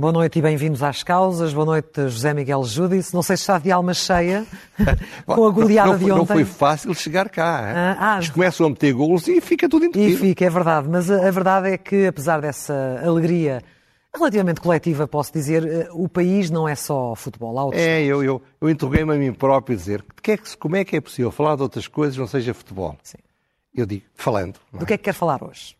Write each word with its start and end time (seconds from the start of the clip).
Boa 0.00 0.12
noite 0.12 0.38
e 0.38 0.42
bem-vindos 0.42 0.80
às 0.80 1.02
causas. 1.02 1.52
Boa 1.52 1.66
noite, 1.66 2.02
José 2.02 2.32
Miguel 2.32 2.62
Júdice. 2.62 3.12
Não 3.12 3.20
sei 3.20 3.36
se 3.36 3.42
está 3.42 3.58
de 3.58 3.72
alma 3.72 3.92
cheia 3.92 4.46
com 5.26 5.44
a 5.44 5.50
goleada 5.50 5.90
não, 5.90 5.98
de 5.98 6.04
ontem. 6.04 6.18
Não 6.18 6.24
foi 6.24 6.44
fácil 6.44 6.94
chegar 6.94 7.28
cá. 7.28 7.72
Ah, 7.74 7.96
ah, 7.98 8.16
Eles 8.18 8.30
começam 8.30 8.66
a 8.66 8.68
meter 8.70 8.92
golos 8.92 9.26
e 9.26 9.40
fica 9.40 9.68
tudo 9.68 9.86
entupido. 9.86 10.12
E 10.12 10.16
fica, 10.16 10.44
é 10.44 10.50
verdade. 10.50 10.88
Mas 10.88 11.10
a, 11.10 11.26
a 11.26 11.30
verdade 11.32 11.70
é 11.70 11.76
que, 11.76 12.06
apesar 12.06 12.40
dessa 12.40 13.02
alegria 13.04 13.60
relativamente 14.14 14.60
coletiva, 14.60 15.08
posso 15.08 15.32
dizer, 15.32 15.66
eh, 15.66 15.88
o 15.90 16.08
país 16.08 16.48
não 16.48 16.68
é 16.68 16.76
só 16.76 17.16
futebol. 17.16 17.58
Há 17.58 17.64
outros 17.64 17.82
é, 17.82 18.00
eu, 18.04 18.22
eu, 18.22 18.40
eu 18.60 18.70
interroguei-me 18.70 19.12
a 19.12 19.16
mim 19.16 19.32
próprio 19.32 19.74
a 19.74 19.78
dizer 19.78 20.04
que 20.22 20.30
é 20.30 20.36
que, 20.36 20.56
como 20.56 20.76
é 20.76 20.84
que 20.84 20.94
é 20.94 21.00
possível 21.00 21.32
falar 21.32 21.56
de 21.56 21.62
outras 21.62 21.88
coisas 21.88 22.16
não 22.16 22.28
seja 22.28 22.54
futebol? 22.54 22.96
Sim. 23.02 23.18
Eu 23.74 23.84
digo, 23.84 24.04
falando. 24.14 24.60
Do 24.72 24.86
que 24.86 24.94
é 24.94 24.96
que 24.96 25.02
quer 25.02 25.12
falar 25.12 25.42
hoje? 25.42 25.76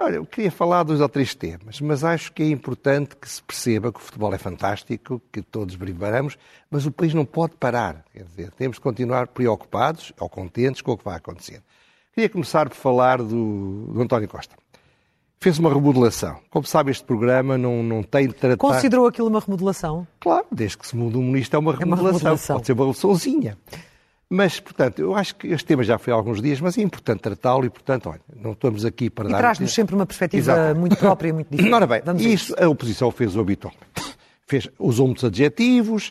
Olha, 0.00 0.14
eu 0.14 0.24
queria 0.24 0.50
falar 0.50 0.84
dos 0.84 1.00
ou 1.00 1.08
três 1.08 1.34
temas, 1.34 1.80
mas 1.80 2.04
acho 2.04 2.32
que 2.32 2.44
é 2.44 2.48
importante 2.48 3.16
que 3.16 3.28
se 3.28 3.42
perceba 3.42 3.92
que 3.92 3.98
o 3.98 4.02
futebol 4.02 4.32
é 4.32 4.38
fantástico, 4.38 5.20
que 5.32 5.42
todos 5.42 5.74
brigaremos, 5.74 6.38
mas 6.70 6.86
o 6.86 6.92
país 6.92 7.12
não 7.12 7.24
pode 7.24 7.56
parar. 7.56 8.04
Quer 8.12 8.22
dizer, 8.22 8.52
temos 8.52 8.76
de 8.76 8.80
continuar 8.80 9.26
preocupados 9.26 10.12
ou 10.20 10.28
contentes 10.28 10.82
com 10.82 10.92
o 10.92 10.96
que 10.96 11.04
vai 11.04 11.16
acontecer. 11.16 11.60
Queria 12.14 12.28
começar 12.28 12.68
por 12.68 12.76
falar 12.76 13.18
do, 13.18 13.86
do 13.92 14.00
António 14.00 14.28
Costa. 14.28 14.54
Fez 15.40 15.58
uma 15.58 15.72
remodelação. 15.72 16.38
Como 16.48 16.64
sabe, 16.64 16.92
este 16.92 17.04
programa 17.04 17.58
não, 17.58 17.82
não 17.82 18.02
tem 18.04 18.28
de 18.28 18.34
tratar... 18.34 18.56
Considerou 18.56 19.06
aquilo 19.06 19.28
uma 19.28 19.40
remodelação? 19.40 20.06
Claro, 20.20 20.46
desde 20.50 20.78
que 20.78 20.86
se 20.86 20.96
muda 20.96 21.18
um 21.18 21.22
ministro 21.22 21.56
é 21.56 21.58
uma 21.58 21.72
remodelação. 21.72 22.06
É 22.06 22.12
uma 22.12 22.18
remodelação. 22.18 22.56
Pode 22.56 22.66
ser 22.66 22.72
uma 22.72 22.84
remodelaçãozinha. 22.84 23.58
Mas, 24.30 24.60
portanto, 24.60 24.98
eu 24.98 25.14
acho 25.14 25.36
que 25.36 25.46
este 25.48 25.64
tema 25.64 25.82
já 25.82 25.96
foi 25.96 26.12
há 26.12 26.16
alguns 26.16 26.42
dias, 26.42 26.60
mas 26.60 26.76
é 26.76 26.82
importante 26.82 27.20
tratá-lo 27.20 27.64
e, 27.64 27.70
portanto, 27.70 28.10
olha, 28.10 28.20
não 28.36 28.52
estamos 28.52 28.84
aqui 28.84 29.08
para 29.08 29.28
e 29.28 29.32
dar... 29.32 29.38
Traz-nos 29.38 29.72
sempre 29.72 29.94
uma 29.94 30.04
perspectiva 30.04 30.52
Exato. 30.52 30.78
muito 30.78 30.96
própria 30.96 31.30
e 31.30 31.32
muito 31.32 31.48
diferente. 31.50 31.74
Ora 31.74 31.86
bem, 31.86 32.02
Vamos 32.04 32.22
isso 32.22 32.54
a 32.58 32.68
oposição 32.68 33.10
fez 33.10 33.34
o 33.34 33.40
habitual. 33.40 33.72
Fez, 34.46 34.66
usou 34.78 35.06
muitos 35.06 35.24
adjetivos, 35.24 36.10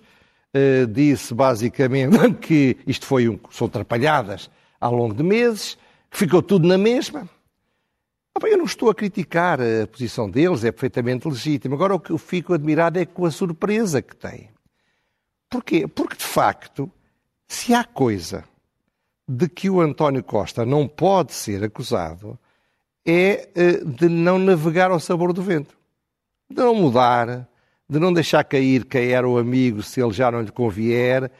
uh, 0.53 0.86
disse 0.86 1.33
basicamente 1.33 2.33
que 2.39 2.78
isto 2.86 3.08
foi 3.08 3.28
um, 3.28 3.39
são 3.50 3.66
atrapalhadas 3.66 4.47
ao 4.80 4.94
longo 4.94 5.16
de 5.16 5.23
meses, 5.23 5.75
ficou 6.11 6.44
tudo 6.44 6.67
na 6.67 6.78
mesma. 6.78 7.28
Ah, 8.36 8.39
bem, 8.39 8.52
eu 8.52 8.59
não 8.59 8.66
estou 8.66 8.91
a 8.91 8.95
criticar 8.95 9.59
a 9.59 9.88
posição 9.88 10.30
deles, 10.30 10.63
é 10.63 10.72
perfeitamente 10.72 11.28
legítimo. 11.28 11.73
Agora, 11.73 11.95
o 11.95 12.00
que 12.00 12.11
eu 12.11 12.17
fico 12.19 12.53
admirado 12.53 13.00
é 13.00 13.06
com 13.06 13.25
a 13.25 13.31
surpresa 13.31 14.03
que 14.03 14.16
tem. 14.16 14.52
Porquê? 15.50 15.88
Porque, 15.88 16.16
de 16.16 16.25
facto, 16.25 16.91
se 17.48 17.73
há 17.73 17.84
coisa 17.84 18.44
de 19.28 19.48
que 19.48 19.70
o 19.70 19.81
António 19.81 20.23
Costa 20.23 20.66
não 20.66 20.88
pode 20.88 21.34
ser 21.34 21.64
acusado, 21.64 22.38
é 23.06 23.50
de 23.86 24.09
não 24.09 24.38
navegar 24.38 24.92
ao 24.92 25.00
sabor 25.00 25.34
do 25.34 25.42
vento. 25.42 25.75
De 26.50 26.58
não 26.58 26.75
mudar, 26.75 27.48
de 27.90 28.00
não 28.00 28.12
deixar 28.12 28.44
cair 28.44 28.86
quem 28.86 29.12
era 29.12 29.28
o 29.28 29.38
amigo 29.38 29.81
se 29.81 30.02
ele 30.02 30.12
já 30.12 30.30
não 30.31 30.42
lhe 30.42 30.52
convier. 30.52 31.31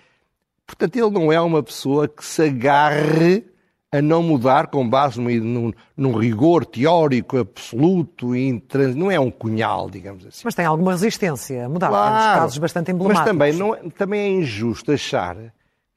Portanto, 0.66 0.96
ele 0.96 1.10
não 1.10 1.32
é 1.32 1.40
uma 1.40 1.64
pessoa 1.64 2.08
que 2.08 2.26
se 2.26 2.44
agarre 2.44 3.46
a 3.90 4.02
não 4.02 4.22
mudar 4.22 4.68
com 4.68 4.88
base 4.88 5.20
num, 5.20 5.30
num, 5.40 5.74
num 5.96 6.12
rigor 6.18 6.66
teórico 6.66 7.38
absoluto 7.38 8.36
e 8.36 8.48
intrans... 8.48 8.96
não 8.96 9.10
é 9.10 9.18
um 9.18 9.32
cunhal, 9.32 9.90
digamos 9.90 10.26
assim. 10.26 10.42
Mas 10.44 10.56
tem 10.56 10.66
alguma 10.66 10.92
resistência 10.92 11.66
a 11.66 11.70
mudar. 11.70 11.88
Claro, 11.88 12.42
casos 12.42 12.58
bastante 12.58 12.92
emblemáticos. 12.92 13.34
Mas 13.34 13.54
também, 13.54 13.54
não, 13.54 13.90
também 13.92 14.20
é 14.20 14.30
injusto 14.40 14.92
achar 14.92 15.38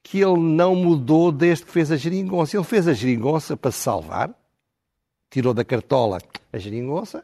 que 0.03 0.19
ele 0.19 0.39
não 0.39 0.75
mudou 0.75 1.31
desde 1.31 1.65
que 1.65 1.71
fez 1.71 1.91
a 1.91 1.97
geringonça. 1.97 2.57
Ele 2.57 2.63
fez 2.63 2.87
a 2.87 2.93
geringonça 2.93 3.55
para 3.55 3.71
se 3.71 3.79
salvar, 3.79 4.33
tirou 5.29 5.53
da 5.53 5.63
cartola 5.63 6.19
a 6.51 6.57
geringonça 6.57 7.23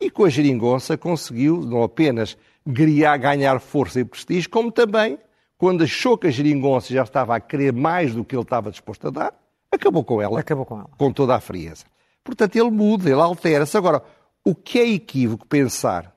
e 0.00 0.10
com 0.10 0.24
a 0.24 0.28
geringonça 0.28 0.96
conseguiu 0.96 1.62
não 1.62 1.82
apenas 1.82 2.36
ganhar 2.66 3.60
força 3.60 4.00
e 4.00 4.04
prestígio, 4.04 4.50
como 4.50 4.72
também, 4.72 5.18
quando 5.56 5.84
achou 5.84 6.18
que 6.18 6.26
a 6.26 6.30
geringonça 6.30 6.92
já 6.92 7.02
estava 7.02 7.36
a 7.36 7.40
querer 7.40 7.72
mais 7.72 8.14
do 8.14 8.24
que 8.24 8.34
ele 8.34 8.42
estava 8.42 8.70
disposto 8.70 9.08
a 9.08 9.10
dar, 9.10 9.34
acabou 9.70 10.02
com 10.02 10.20
ela. 10.20 10.40
Acabou 10.40 10.64
com 10.64 10.78
ela. 10.78 10.90
Com 10.96 11.12
toda 11.12 11.34
a 11.34 11.40
frieza. 11.40 11.84
Portanto, 12.22 12.56
ele 12.56 12.70
muda, 12.70 13.08
ele 13.08 13.20
altera-se. 13.20 13.76
Agora, 13.76 14.02
o 14.44 14.54
que 14.54 14.78
é 14.78 14.88
equívoco 14.88 15.46
pensar 15.46 16.13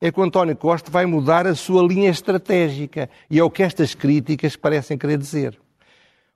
é 0.00 0.10
que 0.10 0.18
o 0.18 0.22
António 0.22 0.56
Costa 0.56 0.90
vai 0.90 1.04
mudar 1.04 1.46
a 1.46 1.54
sua 1.54 1.82
linha 1.82 2.10
estratégica. 2.10 3.10
E 3.28 3.38
é 3.38 3.44
o 3.44 3.50
que 3.50 3.62
estas 3.62 3.94
críticas 3.94 4.56
parecem 4.56 4.96
querer 4.96 5.18
dizer. 5.18 5.60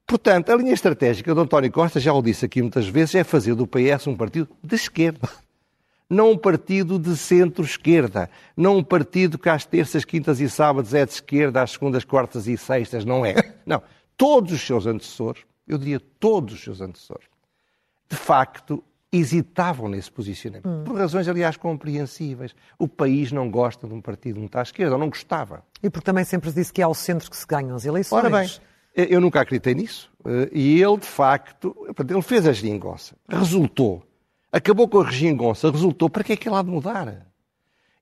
Portanto, 0.06 0.50
a 0.50 0.56
linha 0.56 0.74
estratégica 0.74 1.34
do 1.34 1.40
António 1.40 1.72
Costa, 1.72 1.98
já 1.98 2.12
o 2.12 2.20
disse 2.20 2.44
aqui 2.44 2.60
muitas 2.60 2.86
vezes, 2.86 3.14
é 3.14 3.24
fazer 3.24 3.54
do 3.54 3.66
PS 3.66 4.06
um 4.06 4.16
partido 4.16 4.48
de 4.62 4.74
esquerda. 4.74 5.28
Não 6.10 6.32
um 6.32 6.36
partido 6.36 6.98
de 6.98 7.16
centro-esquerda. 7.16 8.28
Não 8.54 8.76
um 8.76 8.84
partido 8.84 9.38
que 9.38 9.48
às 9.48 9.64
terças, 9.64 10.04
quintas 10.04 10.38
e 10.38 10.50
sábados 10.50 10.92
é 10.92 11.06
de 11.06 11.12
esquerda, 11.12 11.62
às 11.62 11.72
segundas, 11.72 12.04
quartas 12.04 12.46
e 12.46 12.58
sextas 12.58 13.04
não 13.04 13.24
é. 13.24 13.34
Não. 13.64 13.82
Todos 14.16 14.52
os 14.52 14.60
seus 14.60 14.86
antecessores, 14.86 15.42
eu 15.66 15.78
diria 15.78 15.98
todos 15.98 16.54
os 16.54 16.62
seus 16.62 16.80
antecessores, 16.82 17.26
de 18.08 18.16
facto, 18.16 18.84
hesitavam 19.16 19.88
nesse 19.88 20.10
posicionamento. 20.10 20.68
Hum. 20.68 20.84
Por 20.84 20.96
razões, 20.96 21.28
aliás, 21.28 21.56
compreensíveis. 21.56 22.54
O 22.78 22.88
país 22.88 23.30
não 23.30 23.50
gosta 23.50 23.86
de 23.86 23.94
um 23.94 24.00
partido 24.00 24.40
muito 24.40 24.56
à 24.56 24.62
esquerda, 24.62 24.94
ou 24.94 24.98
não 24.98 25.08
gostava. 25.08 25.62
E 25.82 25.88
porque 25.88 26.04
também 26.04 26.24
sempre 26.24 26.50
se 26.50 26.56
disse 26.56 26.72
que 26.72 26.80
é 26.80 26.84
ao 26.84 26.94
centro 26.94 27.30
que 27.30 27.36
se 27.36 27.46
ganham 27.46 27.76
as 27.76 27.84
eleições. 27.84 28.24
Ora 28.24 28.30
bem, 28.30 28.50
eu 28.94 29.20
nunca 29.20 29.40
acreditei 29.40 29.74
nisso. 29.74 30.10
E 30.52 30.80
ele, 30.82 30.96
de 30.96 31.06
facto, 31.06 31.76
ele 32.08 32.22
fez 32.22 32.46
a 32.46 32.52
geringonça. 32.52 33.14
Resultou. 33.28 34.02
Acabou 34.50 34.88
com 34.88 35.00
a 35.00 35.10
geringonça. 35.10 35.70
Resultou. 35.70 36.08
Para 36.08 36.24
que 36.24 36.32
é 36.32 36.36
que 36.36 36.48
ele 36.48 36.56
há 36.56 36.62
de 36.62 36.70
mudar? 36.70 37.26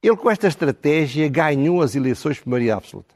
Ele, 0.02 0.16
com 0.16 0.30
esta 0.30 0.48
estratégia, 0.48 1.28
ganhou 1.28 1.80
as 1.80 1.94
eleições 1.94 2.38
por 2.38 2.48
maioria 2.50 2.74
absoluta. 2.74 3.14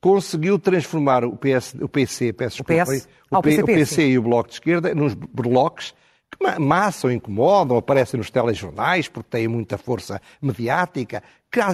Conseguiu 0.00 0.58
transformar 0.58 1.24
o, 1.24 1.36
PS, 1.36 1.74
o 1.80 1.88
PC, 1.88 2.32
peço 2.32 2.62
o, 2.62 2.64
PS? 2.64 3.06
o, 3.30 3.36
ah, 3.36 3.38
o, 3.38 3.42
P, 3.42 3.50
PCP, 3.50 3.62
o 3.62 3.74
PC 3.74 4.08
e 4.08 4.18
o 4.18 4.22
Bloco 4.22 4.48
de 4.48 4.54
Esquerda 4.54 4.94
nos 4.94 5.14
bloques 5.14 5.94
que 6.36 6.58
massam, 6.60 7.10
incomodam, 7.10 7.76
aparecem 7.76 8.18
nos 8.18 8.30
telejornais 8.30 9.08
porque 9.08 9.28
têm 9.30 9.48
muita 9.48 9.78
força 9.78 10.20
mediática, 10.40 11.22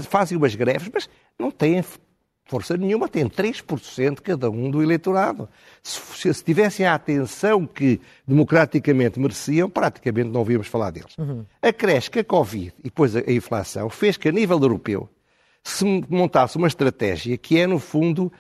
fazem 0.08 0.36
umas 0.36 0.54
greves, 0.54 0.90
mas 0.92 1.08
não 1.38 1.50
têm 1.50 1.82
força 2.50 2.76
nenhuma, 2.76 3.08
têm 3.08 3.28
3% 3.28 4.20
cada 4.20 4.50
um 4.50 4.68
do 4.68 4.82
eleitorado. 4.82 5.48
Se, 5.82 6.34
se, 6.34 6.44
tivessem 6.44 6.84
a 6.84 6.94
atenção 6.94 7.64
que 7.64 8.00
democraticamente 8.26 9.20
mereciam, 9.20 9.70
praticamente 9.70 10.28
não 10.28 10.40
ouvíamos 10.40 10.66
falar 10.66 10.90
deles. 10.90 11.16
Uhum. 11.16 11.46
A 11.62 11.72
creche, 11.72 12.10
que 12.10 12.18
a 12.18 12.24
Covid 12.24 12.74
e 12.80 12.82
depois 12.84 13.14
a, 13.14 13.20
a 13.20 13.32
inflação 13.32 13.88
fez 13.88 14.16
que, 14.16 14.28
a 14.28 14.32
nível 14.32 14.58
europeu, 14.60 15.08
se 15.62 15.84
montasse 16.08 16.56
uma 16.56 16.66
estratégia 16.66 17.38
que 17.38 17.58
é, 17.58 17.66
no 17.66 17.78
fundo, 17.78 18.32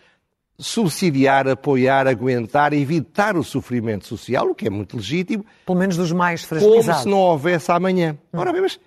subsidiar, 0.60 1.48
apoiar, 1.48 2.06
aguentar, 2.06 2.72
evitar 2.72 3.36
o 3.36 3.42
sofrimento 3.42 4.06
social, 4.06 4.50
o 4.50 4.54
que 4.54 4.66
é 4.66 4.70
muito 4.70 4.96
legítimo. 4.96 5.44
Pelo 5.66 5.78
menos 5.78 5.96
dos 5.96 6.12
mais 6.12 6.44
fragilizados. 6.44 6.86
Como 6.86 7.02
se 7.02 7.08
não 7.08 7.18
houvesse 7.18 7.72
amanhã. 7.72 8.16
Ora 8.32 8.52
bem, 8.52 8.62
mas 8.62 8.76
o 8.76 8.80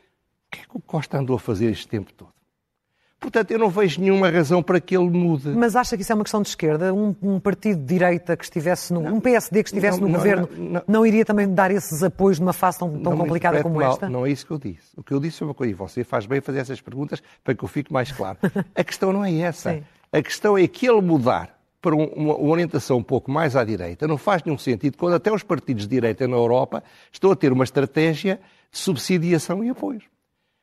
que 0.52 0.60
é 0.60 0.64
que 0.64 0.78
o 0.78 0.80
Costa 0.80 1.18
andou 1.18 1.36
a 1.36 1.40
fazer 1.40 1.72
este 1.72 1.88
tempo 1.88 2.14
todo? 2.14 2.34
Portanto, 3.24 3.52
eu 3.52 3.58
não 3.58 3.70
vejo 3.70 4.02
nenhuma 4.02 4.30
razão 4.30 4.62
para 4.62 4.82
que 4.82 4.98
ele 4.98 5.10
mude. 5.10 5.48
Mas 5.50 5.78
acha 5.78 5.96
que 5.96 6.04
isso 6.04 6.12
é 6.12 6.16
uma 6.16 6.26
questão 6.26 6.42
de 6.42 6.50
esquerda? 6.50 6.94
Um, 6.94 7.16
um 7.22 7.40
partido 7.40 7.80
de 7.80 7.86
direita 7.86 8.36
que 8.36 8.44
estivesse 8.44 8.92
no. 8.92 9.02
Não, 9.02 9.16
um 9.16 9.20
PSD 9.22 9.64
que 9.64 9.70
estivesse 9.70 10.02
não, 10.02 10.08
no 10.08 10.14
não, 10.14 10.20
governo 10.20 10.50
não, 10.58 10.82
não, 10.86 11.06
iria 11.06 11.24
também 11.24 11.48
dar 11.48 11.72
esses 11.72 12.04
apoios 12.04 12.38
numa 12.38 12.52
fase 12.52 12.80
tão, 12.80 13.02
tão 13.02 13.16
complicada 13.16 13.64
como 13.64 13.80
mal. 13.80 13.94
esta? 13.94 14.10
Não 14.10 14.26
é 14.26 14.32
isso 14.32 14.46
que 14.46 14.52
eu 14.52 14.60
disse. 14.60 14.90
O 14.98 15.02
que 15.02 15.14
eu 15.14 15.22
disse 15.22 15.38
foi 15.38 15.48
uma 15.48 15.54
coisa, 15.54 15.72
e 15.72 15.74
você 15.74 16.04
faz 16.04 16.26
bem 16.26 16.42
fazer 16.42 16.60
essas 16.60 16.82
perguntas 16.82 17.24
para 17.42 17.56
que 17.56 17.64
eu 17.64 17.68
fique 17.70 17.94
mais 17.94 18.12
claro. 18.12 18.38
A 18.76 18.84
questão 18.84 19.14
não 19.14 19.24
é 19.24 19.34
essa. 19.40 19.72
Sim. 19.72 19.84
A 20.12 20.22
questão 20.22 20.58
é 20.58 20.68
que 20.68 20.86
ele 20.86 21.02
mudar 21.02 21.63
para 21.84 21.94
uma 21.94 22.40
orientação 22.40 22.98
um 22.98 23.04
pouco 23.04 23.30
mais 23.30 23.58
à 23.58 23.64
direita 23.66 24.08
não 24.08 24.18
faz 24.18 24.42
nenhum 24.42 24.58
sentido 24.58 24.98
quando 24.98 25.16
até 25.16 25.30
os 25.30 25.44
partidos 25.44 25.84
de 25.84 25.90
direita 25.90 26.26
na 26.26 26.38
Europa 26.38 26.82
estão 27.12 27.30
a 27.30 27.36
ter 27.36 27.52
uma 27.52 27.66
estratégia 27.66 28.40
de 28.72 28.80
subsidiação 28.80 29.62
e 29.62 29.70
apoios. 29.70 30.06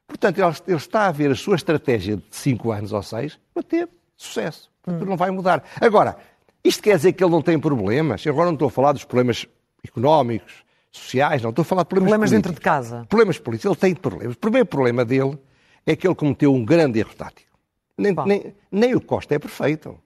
Portanto, 0.08 0.38
ele 0.66 0.76
está 0.76 1.06
a 1.06 1.12
ver 1.12 1.30
a 1.30 1.34
sua 1.34 1.56
estratégia 1.56 2.16
de 2.16 2.24
5 2.30 2.72
anos 2.72 2.92
ou 2.94 3.02
6 3.02 3.38
para 3.52 3.62
ter 3.62 3.88
sucesso. 4.16 4.70
Portanto, 4.82 5.02
hum. 5.06 5.10
não 5.10 5.16
vai 5.16 5.30
mudar. 5.30 5.62
Agora, 5.78 6.16
isto 6.64 6.82
quer 6.82 6.96
dizer 6.96 7.12
que 7.12 7.22
ele 7.22 7.30
não 7.30 7.42
tem 7.42 7.60
problemas? 7.60 8.24
Eu 8.24 8.32
agora 8.32 8.46
não 8.46 8.54
estou 8.54 8.68
a 8.68 8.70
falar 8.70 8.92
dos 8.92 9.04
problemas 9.04 9.46
económicos, 9.84 10.64
sociais, 10.90 11.42
não 11.42 11.50
estou 11.50 11.62
a 11.62 11.66
falar 11.66 11.82
de 11.82 11.88
problemas 11.90 12.12
Problemas 12.12 12.30
políticos. 12.30 12.50
dentro 12.50 12.60
de 12.60 12.64
casa. 12.64 13.06
Problemas 13.10 13.38
políticos. 13.38 13.70
Ele 13.70 13.80
tem 13.80 13.94
problemas. 13.94 14.34
O 14.36 14.38
primeiro 14.38 14.66
problema 14.66 15.04
dele 15.04 15.38
é 15.84 15.94
que 15.94 16.08
ele 16.08 16.14
cometeu 16.14 16.54
um 16.54 16.64
grande 16.64 16.98
erro 16.98 17.14
tático. 17.14 17.50
Nem, 17.96 18.14
nem, 18.26 18.54
nem 18.72 18.94
o 18.94 19.00
Costa 19.02 19.34
é 19.34 19.38
perfeito. 19.38 19.98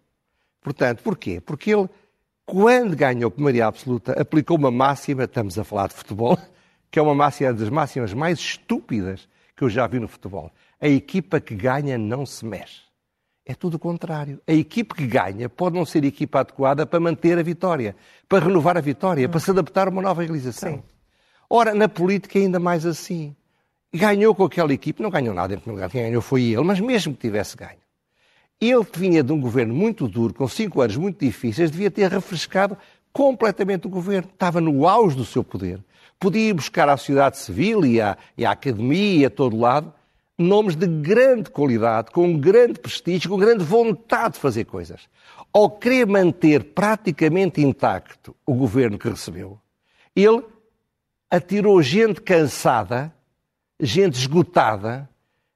Portanto, 0.64 1.02
porquê? 1.02 1.42
Porque 1.42 1.74
ele, 1.74 1.90
quando 2.46 2.96
ganhou 2.96 3.30
a 3.36 3.40
maioria 3.40 3.66
absoluta, 3.66 4.18
aplicou 4.18 4.56
uma 4.56 4.70
máxima, 4.70 5.24
estamos 5.24 5.58
a 5.58 5.62
falar 5.62 5.88
de 5.88 5.94
futebol, 5.94 6.38
que 6.90 6.98
é 6.98 7.02
uma 7.02 7.14
máxima 7.14 7.52
das 7.52 7.68
máximas 7.68 8.14
mais 8.14 8.38
estúpidas 8.38 9.28
que 9.54 9.62
eu 9.62 9.68
já 9.68 9.86
vi 9.86 10.00
no 10.00 10.08
futebol. 10.08 10.50
A 10.80 10.88
equipa 10.88 11.38
que 11.38 11.54
ganha 11.54 11.98
não 11.98 12.24
se 12.24 12.46
mexe. 12.46 12.82
É 13.44 13.54
tudo 13.54 13.74
o 13.74 13.78
contrário. 13.78 14.40
A 14.48 14.54
equipe 14.54 14.94
que 14.94 15.06
ganha 15.06 15.50
pode 15.50 15.76
não 15.76 15.84
ser 15.84 16.02
a 16.02 16.06
equipa 16.06 16.40
adequada 16.40 16.86
para 16.86 16.98
manter 16.98 17.38
a 17.38 17.42
vitória, 17.42 17.94
para 18.26 18.46
renovar 18.46 18.78
a 18.78 18.80
vitória, 18.80 19.28
para 19.28 19.40
se 19.40 19.50
adaptar 19.50 19.86
a 19.86 19.90
uma 19.90 20.00
nova 20.00 20.22
realização. 20.22 20.76
Sim. 20.76 20.82
Ora, 21.50 21.74
na 21.74 21.90
política 21.90 22.38
é 22.38 22.42
ainda 22.42 22.58
mais 22.58 22.86
assim. 22.86 23.36
ganhou 23.92 24.34
com 24.34 24.44
aquela 24.44 24.72
equipe, 24.72 25.02
não 25.02 25.10
ganhou 25.10 25.34
nada 25.34 25.52
em 25.52 25.58
primeiro 25.58 25.76
lugar, 25.76 25.90
quem 25.90 26.02
ganhou 26.04 26.22
foi 26.22 26.44
ele, 26.44 26.62
mas 26.62 26.80
mesmo 26.80 27.12
que 27.12 27.20
tivesse 27.20 27.54
ganho. 27.54 27.83
Ele 28.60 28.84
que 28.84 28.98
vinha 28.98 29.22
de 29.22 29.32
um 29.32 29.40
governo 29.40 29.74
muito 29.74 30.08
duro, 30.08 30.32
com 30.32 30.48
cinco 30.48 30.80
anos 30.80 30.96
muito 30.96 31.24
difíceis, 31.24 31.70
devia 31.70 31.90
ter 31.90 32.10
refrescado 32.10 32.76
completamente 33.12 33.86
o 33.86 33.90
governo. 33.90 34.28
Estava 34.32 34.60
no 34.60 34.86
auge 34.86 35.16
do 35.16 35.24
seu 35.24 35.44
poder. 35.44 35.80
Podia 36.18 36.48
ir 36.48 36.54
buscar 36.54 36.88
à 36.88 36.96
sociedade 36.96 37.38
civil 37.38 37.84
e 37.84 38.00
à, 38.00 38.16
e 38.36 38.44
à 38.44 38.52
academia 38.52 39.22
e 39.22 39.24
a 39.24 39.30
todo 39.30 39.56
lado 39.56 39.92
nomes 40.38 40.74
de 40.74 40.86
grande 40.86 41.50
qualidade, 41.50 42.10
com 42.10 42.38
grande 42.38 42.78
prestígio, 42.78 43.30
com 43.30 43.38
grande 43.38 43.64
vontade 43.64 44.34
de 44.34 44.40
fazer 44.40 44.64
coisas. 44.64 45.08
Ao 45.52 45.70
querer 45.70 46.06
manter 46.06 46.64
praticamente 46.64 47.60
intacto 47.60 48.34
o 48.44 48.54
governo 48.54 48.98
que 48.98 49.08
recebeu, 49.08 49.58
ele 50.14 50.42
atirou 51.30 51.80
gente 51.82 52.20
cansada, 52.20 53.14
gente 53.78 54.14
esgotada, 54.14 55.08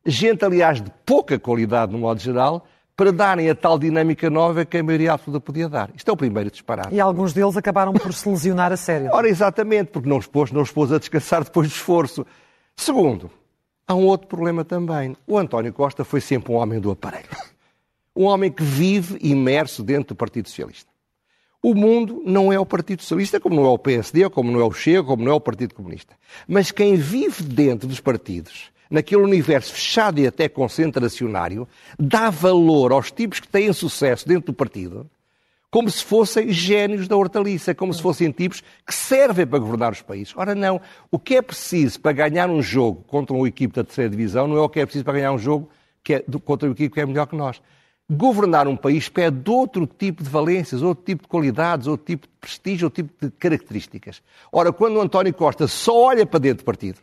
gente, 0.07 0.45
aliás, 0.45 0.81
de 0.81 0.91
pouca 1.05 1.39
qualidade 1.39 1.93
no 1.93 1.99
modo 1.99 2.21
geral, 2.21 2.67
para 2.99 3.13
darem 3.13 3.49
a 3.49 3.55
tal 3.55 3.79
dinâmica 3.79 4.29
nova 4.29 4.65
que 4.65 4.77
a 4.77 4.83
maioria 4.83 5.13
absoluta 5.13 5.41
podia 5.41 5.69
dar. 5.69 5.89
Isto 5.95 6.11
é 6.11 6.13
o 6.13 6.17
primeiro 6.17 6.51
disparate. 6.51 6.93
E 6.93 6.99
alguns 6.99 7.33
deles 7.33 7.57
acabaram 7.57 7.93
por 7.93 8.13
se 8.13 8.29
lesionar 8.29 8.73
a 8.73 8.77
sério. 8.77 9.11
Ora, 9.13 9.29
exatamente, 9.29 9.93
porque 9.93 10.09
não 10.09 10.17
os 10.17 10.27
pôs, 10.27 10.51
não 10.51 10.63
os 10.63 10.73
pôs 10.73 10.91
a 10.91 10.99
descansar 10.99 11.45
depois 11.45 11.69
do 11.69 11.71
esforço. 11.71 12.27
Segundo, 12.75 13.31
há 13.87 13.95
um 13.95 14.05
outro 14.05 14.27
problema 14.27 14.65
também. 14.65 15.17
O 15.29 15.39
António 15.39 15.73
Costa 15.73 16.05
foi 16.05 16.21
sempre 16.21 16.53
um 16.53 16.57
homem 16.57 16.81
do 16.81 16.91
aparelho. 16.91 17.29
Um 18.17 18.25
homem 18.25 18.51
que 18.51 18.65
vive 18.65 19.17
imerso 19.23 19.85
dentro 19.85 20.09
do 20.09 20.17
Partido 20.17 20.49
Socialista. 20.49 20.91
O 21.63 21.77
mundo 21.77 22.21
não 22.27 22.53
é 22.53 22.59
o 22.59 22.67
Partido 22.67 23.03
Socialista, 23.03 23.39
como 23.39 23.55
não 23.55 23.65
é 23.65 23.69
o 23.69 23.79
PSD, 23.79 24.29
como 24.29 24.51
não 24.51 24.59
é 24.59 24.65
o 24.65 24.73
Chega, 24.73 25.05
como 25.05 25.23
não 25.23 25.31
é 25.31 25.35
o 25.37 25.41
Partido 25.41 25.73
Comunista. 25.73 26.17
Mas 26.49 26.73
quem 26.73 26.97
vive 26.97 27.45
dentro 27.45 27.87
dos 27.87 28.01
partidos 28.01 28.73
naquele 28.91 29.23
universo 29.23 29.73
fechado 29.73 30.21
e 30.21 30.27
até 30.27 30.49
concentracionário, 30.49 31.69
dá 31.99 32.31
valor 32.31 32.93
aos 32.93 33.11
tipos 33.11 33.41
que 33.41 33.49
têm 33.49 33.73
sucesso 33.73 34.27
dentro 34.27 34.53
do 34.53 34.53
partido, 34.53 35.09
como 35.71 35.91
se 35.91 36.03
fossem 36.03 36.51
gênios 36.51 37.07
da 37.07 37.17
hortaliça, 37.17 37.75
como 37.75 37.93
se 37.93 38.01
fossem 38.01 38.31
tipos 38.31 38.63
que 38.87 38.95
servem 38.95 39.47
para 39.47 39.59
governar 39.59 39.93
os 39.93 40.01
países. 40.01 40.33
Ora, 40.37 40.55
não. 40.55 40.81
O 41.11 41.19
que 41.19 41.37
é 41.37 41.43
preciso 41.43 42.01
para 42.01 42.13
ganhar 42.13 42.49
um 42.49 42.63
jogo 42.63 43.05
contra 43.07 43.37
uma 43.37 43.47
equipe 43.47 43.75
da 43.75 43.85
terceira 43.85 44.11
divisão 44.11 44.49
não 44.49 44.57
é 44.57 44.61
o 44.61 44.69
que 44.69 44.81
é 44.81 44.87
preciso 44.87 45.05
para 45.05 45.15
ganhar 45.15 45.33
um 45.33 45.39
jogo 45.39 45.69
que 46.03 46.15
é, 46.15 46.25
contra 46.45 46.67
uma 46.67 46.73
equipe 46.73 46.95
que 46.95 47.01
é 47.01 47.07
melhor 47.07 47.27
que 47.27 47.37
nós. 47.37 47.61
Governar 48.11 48.67
um 48.67 48.77
país 48.77 49.11
pede 49.11 49.51
outro 49.51 49.87
tipo 49.87 50.23
de 50.23 50.31
valências, 50.31 50.81
outro 50.81 51.05
tipo 51.05 51.25
de 51.25 51.29
qualidades, 51.29 51.87
outro 51.87 52.07
tipo 52.07 52.27
de 52.27 52.33
prestígio, 52.41 52.87
outro 52.87 53.03
tipo 53.03 53.27
de 53.27 53.31
características. 53.33 54.23
Ora, 54.51 54.73
quando 54.73 54.97
o 54.97 55.01
António 55.03 55.35
Costa 55.35 55.69
só 55.69 56.05
olha 56.05 56.25
para 56.25 56.41
dentro 56.41 56.63
do 56.63 56.65
partido, 56.65 56.99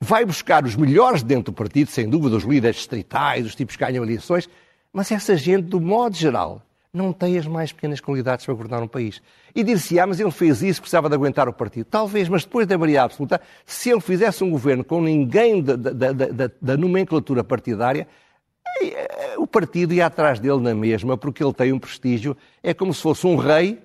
vai 0.00 0.24
buscar 0.24 0.64
os 0.64 0.76
melhores 0.76 1.22
dentro 1.22 1.52
do 1.52 1.56
partido, 1.56 1.90
sem 1.90 2.08
dúvida, 2.08 2.36
os 2.36 2.44
líderes 2.44 2.76
distritais, 2.76 3.46
os 3.46 3.54
tipos 3.54 3.76
que 3.76 3.84
ganham 3.84 4.04
eleições, 4.04 4.48
mas 4.92 5.10
essa 5.10 5.36
gente, 5.36 5.64
do 5.64 5.80
modo 5.80 6.16
geral, 6.16 6.62
não 6.92 7.12
tem 7.12 7.36
as 7.36 7.46
mais 7.46 7.72
pequenas 7.72 8.00
qualidades 8.00 8.44
para 8.44 8.54
governar 8.54 8.82
um 8.82 8.88
país. 8.88 9.20
E 9.54 9.62
dir-se, 9.62 9.98
ah, 10.00 10.06
mas 10.06 10.18
ele 10.18 10.30
fez 10.30 10.62
isso, 10.62 10.80
precisava 10.80 11.08
de 11.08 11.14
aguentar 11.14 11.48
o 11.48 11.52
partido. 11.52 11.86
Talvez, 11.86 12.28
mas 12.28 12.44
depois 12.44 12.66
da 12.66 12.78
maioria 12.78 13.02
absoluta, 13.02 13.40
se 13.64 13.90
ele 13.90 14.00
fizesse 14.00 14.42
um 14.42 14.50
governo 14.50 14.82
com 14.82 15.00
ninguém 15.02 15.62
da, 15.62 15.76
da, 15.76 16.12
da, 16.12 16.50
da 16.60 16.76
nomenclatura 16.76 17.44
partidária, 17.44 18.08
eh, 18.82 19.34
o 19.38 19.46
partido 19.46 19.92
ia 19.92 20.06
atrás 20.06 20.40
dele 20.40 20.60
na 20.60 20.74
mesma, 20.74 21.16
porque 21.16 21.44
ele 21.44 21.52
tem 21.52 21.72
um 21.72 21.78
prestígio, 21.78 22.36
é 22.62 22.72
como 22.72 22.92
se 22.92 23.02
fosse 23.02 23.26
um 23.26 23.36
rei, 23.36 23.78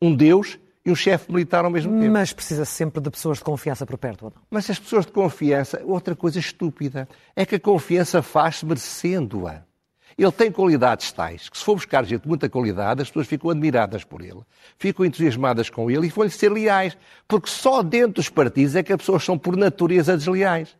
um 0.00 0.14
deus, 0.14 0.58
e 0.84 0.90
um 0.90 0.94
chefe 0.94 1.30
militar 1.30 1.64
ao 1.64 1.70
mesmo 1.70 1.98
tempo. 1.98 2.12
Mas 2.12 2.32
precisa 2.32 2.64
sempre 2.64 3.00
de 3.00 3.10
pessoas 3.10 3.38
de 3.38 3.44
confiança 3.44 3.86
por 3.86 3.96
perto, 3.96 4.24
ou 4.24 4.32
não? 4.34 4.42
Mas 4.50 4.68
as 4.68 4.78
pessoas 4.78 5.06
de 5.06 5.12
confiança, 5.12 5.80
outra 5.84 6.16
coisa 6.16 6.38
estúpida, 6.38 7.08
é 7.36 7.46
que 7.46 7.54
a 7.54 7.60
confiança 7.60 8.22
faz-se 8.22 8.66
merecendo-a. 8.66 9.62
Ele 10.18 10.32
tem 10.32 10.52
qualidades 10.52 11.10
tais 11.10 11.48
que, 11.48 11.56
se 11.56 11.64
for 11.64 11.74
buscar 11.74 12.04
gente 12.04 12.22
de 12.22 12.28
muita 12.28 12.48
qualidade, 12.48 13.00
as 13.00 13.08
pessoas 13.08 13.26
ficam 13.26 13.50
admiradas 13.50 14.04
por 14.04 14.20
ele, 14.20 14.40
ficam 14.76 15.06
entusiasmadas 15.06 15.70
com 15.70 15.90
ele 15.90 16.06
e 16.06 16.10
vão-lhe 16.10 16.30
ser 16.30 16.50
leais. 16.50 16.96
Porque 17.26 17.48
só 17.48 17.82
dentro 17.82 18.14
dos 18.14 18.28
partidos 18.28 18.76
é 18.76 18.82
que 18.82 18.92
as 18.92 18.98
pessoas 18.98 19.24
são, 19.24 19.38
por 19.38 19.56
natureza, 19.56 20.16
desleais. 20.16 20.76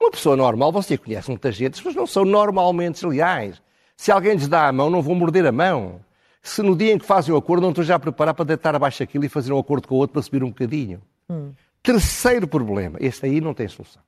Uma 0.00 0.10
pessoa 0.10 0.36
normal, 0.36 0.72
você 0.72 0.96
conhece 0.96 1.28
muita 1.28 1.52
gente, 1.52 1.74
as 1.74 1.78
pessoas 1.78 1.94
não 1.94 2.06
são 2.06 2.24
normalmente 2.24 2.94
desleais. 2.94 3.60
Se 3.96 4.10
alguém 4.10 4.34
lhes 4.34 4.48
dá 4.48 4.68
a 4.68 4.72
mão, 4.72 4.90
não 4.90 5.02
vão 5.02 5.14
morder 5.14 5.46
a 5.46 5.52
mão 5.52 6.00
se 6.48 6.62
no 6.62 6.76
dia 6.76 6.92
em 6.92 6.98
que 6.98 7.04
fazem 7.04 7.34
o 7.34 7.36
acordo 7.36 7.62
não 7.62 7.70
estão 7.70 7.84
já 7.84 7.96
a 7.96 7.98
preparar 7.98 8.34
para 8.34 8.44
deitar 8.44 8.74
abaixo 8.74 9.02
aquilo 9.02 9.24
e 9.24 9.28
fazer 9.28 9.52
um 9.52 9.58
acordo 9.58 9.86
com 9.86 9.94
o 9.94 9.98
outro 9.98 10.14
para 10.14 10.22
subir 10.22 10.42
um 10.42 10.48
bocadinho. 10.48 11.02
Hum. 11.28 11.52
Terceiro 11.82 12.48
problema, 12.48 12.98
este 13.00 13.26
aí 13.26 13.40
não 13.40 13.54
tem 13.54 13.68
solução, 13.68 14.02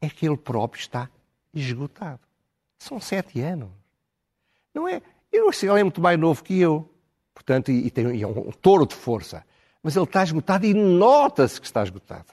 é 0.00 0.08
que 0.08 0.26
ele 0.26 0.36
próprio 0.36 0.80
está 0.80 1.08
esgotado. 1.52 2.20
São 2.78 3.00
sete 3.00 3.40
anos. 3.40 3.68
Não 4.74 4.88
é? 4.88 5.02
Eu 5.32 5.50
ele 5.50 5.80
é 5.80 5.82
muito 5.82 6.00
mais 6.00 6.18
novo 6.18 6.42
que 6.42 6.58
eu, 6.58 6.88
portanto, 7.34 7.70
e, 7.70 7.86
e 7.86 7.90
tem 7.90 8.14
e 8.14 8.22
é 8.22 8.26
um 8.26 8.50
touro 8.50 8.86
de 8.86 8.94
força. 8.94 9.44
Mas 9.82 9.96
ele 9.96 10.04
está 10.04 10.22
esgotado 10.22 10.64
e 10.64 10.74
nota-se 10.74 11.60
que 11.60 11.66
está 11.66 11.82
esgotado. 11.82 12.26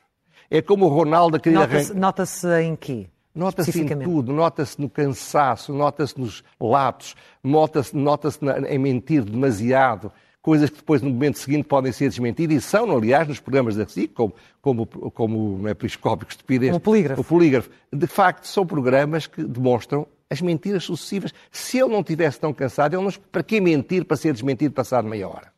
É 0.50 0.62
como 0.62 0.86
o 0.86 0.90
Ronaldo 0.90 1.38
a 1.38 1.40
querer 1.40 1.56
Nota-se 1.56 1.94
nota 1.94 2.64
em 2.64 2.76
quê? 2.76 3.10
Nota-se 3.40 3.82
em 3.82 4.00
tudo, 4.00 4.34
nota-se 4.34 4.80
no 4.80 4.90
cansaço, 4.90 5.72
nota-se 5.74 6.20
nos 6.20 6.44
lápis, 6.60 7.16
nota-se 7.42 7.96
nota 7.96 8.30
em 8.68 8.78
mentir 8.78 9.24
demasiado, 9.24 10.12
coisas 10.42 10.70
que 10.70 10.76
depois 10.76 11.02
no 11.02 11.10
momento 11.10 11.40
seguinte 11.40 11.64
podem 11.64 11.92
ser 11.94 12.10
desmentidas 12.10 12.58
e 12.58 12.62
são, 12.62 12.92
aliás, 12.92 13.28
nos 13.28 13.40
programas 13.40 13.78
da 13.78 13.84
RSIC, 13.84 14.14
como, 14.14 14.34
como, 14.62 14.86
como 14.86 15.68
é 15.70 15.74
periscópico, 15.74 16.32
estupidez. 16.32 16.76
O 16.76 16.82
polígrafo. 16.82 17.22
O 17.22 17.24
polígrafo. 17.24 17.70
De 17.94 18.08
facto, 18.08 18.46
são 18.46 18.66
programas 18.66 19.26
que 19.26 19.42
demonstram 19.42 20.06
as 20.30 20.42
mentiras 20.42 20.84
sucessivas. 20.84 21.34
Se 21.50 21.80
ele 21.80 21.90
não 21.90 22.04
tivesse 22.04 22.40
tão 22.40 22.54
cansado, 22.54 22.96
ele 22.96 23.04
não, 23.04 23.12
para 23.32 23.42
que 23.42 23.62
mentir 23.62 24.04
para 24.04 24.18
ser 24.18 24.34
desmentido 24.34 24.74
passado 24.74 25.08
meia 25.08 25.28
hora? 25.30 25.54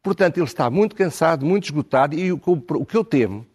Portanto, 0.00 0.38
ele 0.38 0.46
está 0.46 0.70
muito 0.70 0.94
cansado, 0.94 1.44
muito 1.44 1.64
esgotado 1.64 2.14
e 2.14 2.32
o 2.32 2.38
que 2.38 2.96
eu 2.96 3.04
temo 3.04 3.46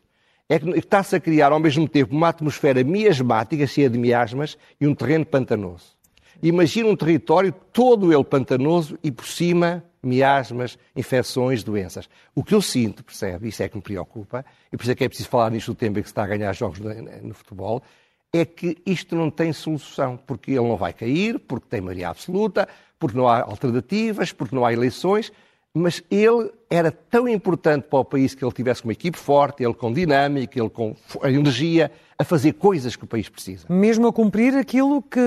é 0.50 0.60
que 0.60 0.70
está-se 0.78 1.16
a 1.16 1.20
criar 1.20 1.52
ao 1.52 1.60
mesmo 1.60 1.88
tempo 1.88 2.16
uma 2.16 2.30
atmosfera 2.30 2.84
miasmática, 2.84 3.68
cheia 3.68 3.90
de 3.90 3.98
miasmas, 3.98 4.58
e 4.80 4.88
um 4.88 4.96
terreno 4.96 5.26
pantanoso. 5.26 5.98
Imagina 6.42 6.90
um 6.90 6.96
território 6.96 7.54
todo 7.74 8.14
ele 8.14 8.24
pantanoso 8.24 8.98
e 9.04 9.12
por 9.12 9.26
cima 9.26 9.84
miasmas, 10.02 10.78
infecções, 10.96 11.64
doenças. 11.64 12.10
O 12.34 12.44
que 12.44 12.54
eu 12.54 12.62
sinto, 12.62 13.04
percebe, 13.04 13.50
isso 13.50 13.62
é 13.62 13.68
que 13.68 13.76
me 13.76 13.82
preocupa, 13.82 14.46
e 14.72 14.78
por 14.78 14.84
isso 14.84 14.92
é 14.92 14.96
que 14.96 15.04
é 15.04 15.08
preciso 15.08 15.30
falar 15.30 15.52
nisto 15.52 15.72
o 15.72 15.76
tempo 15.76 16.00
em 16.00 16.02
que 16.02 16.08
se 16.08 16.12
está 16.12 16.24
a 16.24 16.28
ganhar 16.28 16.54
jogos 16.54 16.80
no, 16.80 16.94
no 16.94 17.34
futebol, 17.34 17.84
é 18.32 18.46
que 18.46 18.78
isto 18.86 19.16
não 19.16 19.30
tem 19.30 19.52
solução, 19.52 20.18
porque 20.18 20.52
ele 20.52 20.68
não 20.68 20.78
vai 20.78 20.94
cair, 20.94 21.40
porque 21.40 21.68
tem 21.70 21.82
maioria 21.82 22.10
absoluta, 22.10 22.68
porque 23.00 23.18
não 23.18 23.28
há 23.28 23.42
alternativas, 23.42 24.32
porque 24.32 24.56
não 24.56 24.66
há 24.66 24.72
eleições, 24.72 25.32
mas 25.78 26.04
ele 26.10 26.52
era 26.70 26.92
tão 26.92 27.28
importante 27.28 27.84
para 27.84 28.00
o 28.00 28.06
país 28.06 28.36
que 28.36 28.44
ele 28.44 28.52
tivesse 28.52 28.84
uma 28.84 28.92
equipe 28.92 29.18
forte, 29.18 29.64
ele 29.64 29.74
com 29.74 29.92
dinâmica, 29.94 30.60
ele 30.60 30.70
com 30.70 30.96
energia, 31.24 31.92
a 32.18 32.24
fazer 32.24 32.54
coisas 32.54 32.96
que 32.96 33.04
o 33.04 33.08
país 33.08 33.30
precisa. 33.30 33.66
Mesmo 33.70 34.08
a 34.08 34.14
cumprir 34.14 34.56
aquilo 34.56 35.02
que 35.02 35.20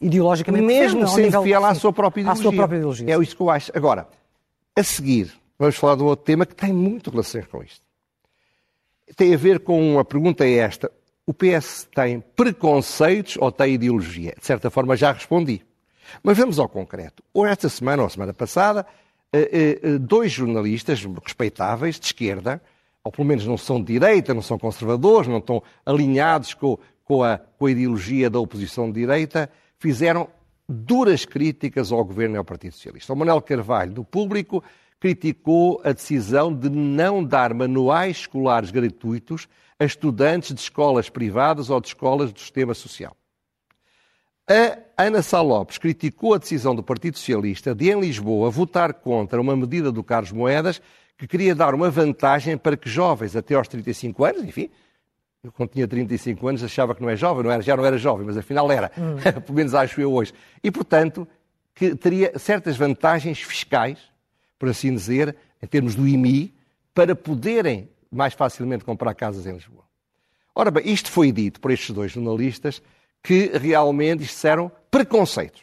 ideologicamente 0.00 0.66
Mesmo 0.66 1.06
sendo 1.06 1.24
nível, 1.24 1.42
fiel 1.42 1.64
à 1.64 1.74
sua 1.74 1.92
própria 1.92 2.22
ideologia. 2.22 2.40
À 2.40 2.42
sua 2.42 2.52
própria 2.52 2.76
ideologia. 2.76 3.14
É 3.14 3.22
isso 3.22 3.36
que 3.36 3.42
eu 3.42 3.50
acho. 3.50 3.70
Agora, 3.74 4.08
a 4.74 4.82
seguir, 4.82 5.32
vamos 5.58 5.76
falar 5.76 5.96
de 5.96 6.02
um 6.02 6.06
outro 6.06 6.24
tema 6.24 6.46
que 6.46 6.54
tem 6.54 6.72
muito 6.72 7.10
relação 7.10 7.42
com 7.42 7.62
isto. 7.62 7.82
Tem 9.16 9.34
a 9.34 9.36
ver 9.36 9.60
com, 9.60 9.98
a 9.98 10.04
pergunta 10.04 10.44
é 10.44 10.54
esta, 10.54 10.90
o 11.26 11.34
PS 11.34 11.88
tem 11.94 12.20
preconceitos 12.34 13.36
ou 13.38 13.52
tem 13.52 13.74
ideologia? 13.74 14.34
De 14.38 14.46
certa 14.46 14.70
forma 14.70 14.96
já 14.96 15.12
respondi. 15.12 15.62
Mas 16.22 16.38
vamos 16.38 16.58
ao 16.58 16.68
concreto. 16.68 17.22
Ou 17.34 17.46
esta 17.46 17.68
semana, 17.68 18.02
ou 18.02 18.06
a 18.06 18.10
semana 18.10 18.32
passada, 18.32 18.86
dois 20.00 20.32
jornalistas 20.32 21.04
respeitáveis 21.22 21.98
de 21.98 22.06
esquerda, 22.06 22.62
ou 23.04 23.12
pelo 23.12 23.26
menos 23.26 23.46
não 23.46 23.56
são 23.56 23.78
de 23.80 23.92
direita, 23.92 24.34
não 24.34 24.42
são 24.42 24.58
conservadores, 24.58 25.28
não 25.28 25.38
estão 25.38 25.62
alinhados 25.84 26.54
com, 26.54 26.78
com, 27.04 27.22
a, 27.22 27.38
com 27.38 27.66
a 27.66 27.70
ideologia 27.70 28.28
da 28.28 28.38
oposição 28.38 28.90
de 28.90 29.00
direita, 29.00 29.50
fizeram 29.78 30.28
duras 30.68 31.24
críticas 31.24 31.90
ao 31.90 32.04
governo 32.04 32.36
e 32.36 32.38
ao 32.38 32.44
Partido 32.44 32.72
Socialista. 32.72 33.12
O 33.12 33.16
Manuel 33.16 33.40
Carvalho, 33.40 33.92
do 33.92 34.04
Público, 34.04 34.62
criticou 35.00 35.80
a 35.84 35.92
decisão 35.92 36.52
de 36.52 36.68
não 36.68 37.24
dar 37.24 37.54
manuais 37.54 38.18
escolares 38.18 38.70
gratuitos 38.70 39.48
a 39.78 39.84
estudantes 39.84 40.52
de 40.52 40.60
escolas 40.60 41.08
privadas 41.08 41.70
ou 41.70 41.80
de 41.80 41.88
escolas 41.88 42.32
do 42.32 42.40
sistema 42.40 42.74
social. 42.74 43.16
A 44.48 44.78
Ana 45.00 45.22
Sá 45.22 45.40
Lopes 45.40 45.78
criticou 45.78 46.34
a 46.34 46.38
decisão 46.38 46.74
do 46.74 46.82
Partido 46.82 47.16
Socialista 47.16 47.72
de, 47.72 47.88
em 47.88 48.00
Lisboa, 48.00 48.50
votar 48.50 48.92
contra 48.92 49.40
uma 49.40 49.56
medida 49.56 49.92
do 49.92 50.02
Carlos 50.02 50.32
Moedas 50.32 50.82
que 51.16 51.24
queria 51.24 51.54
dar 51.54 51.72
uma 51.72 51.88
vantagem 51.88 52.58
para 52.58 52.76
que 52.76 52.90
jovens 52.90 53.36
até 53.36 53.54
aos 53.54 53.68
35 53.68 54.24
anos, 54.24 54.42
enfim, 54.42 54.68
eu 55.40 55.52
quando 55.52 55.70
tinha 55.70 55.86
35 55.86 56.48
anos 56.48 56.64
achava 56.64 56.96
que 56.96 57.00
não 57.00 57.08
é 57.08 57.14
jovem, 57.14 57.44
não 57.44 57.50
era, 57.52 57.62
já 57.62 57.76
não 57.76 57.86
era 57.86 57.96
jovem, 57.96 58.26
mas 58.26 58.36
afinal 58.36 58.72
era, 58.72 58.90
hum. 58.98 59.14
pelo 59.40 59.54
menos 59.54 59.72
acho 59.72 60.00
eu 60.00 60.12
hoje. 60.12 60.34
E, 60.64 60.68
portanto, 60.68 61.28
que 61.76 61.94
teria 61.94 62.36
certas 62.36 62.76
vantagens 62.76 63.40
fiscais, 63.40 64.00
por 64.58 64.68
assim 64.68 64.92
dizer, 64.92 65.36
em 65.62 65.66
termos 65.68 65.94
do 65.94 66.08
IMI, 66.08 66.52
para 66.92 67.14
poderem 67.14 67.88
mais 68.10 68.34
facilmente 68.34 68.84
comprar 68.84 69.14
casas 69.14 69.46
em 69.46 69.52
Lisboa. 69.52 69.84
Ora 70.56 70.72
bem, 70.72 70.90
isto 70.92 71.08
foi 71.08 71.30
dito 71.30 71.60
por 71.60 71.70
estes 71.70 71.94
dois 71.94 72.10
jornalistas 72.10 72.82
que 73.22 73.50
realmente 73.56 74.20
disseram 74.20 74.70
preconceitos. 74.98 75.62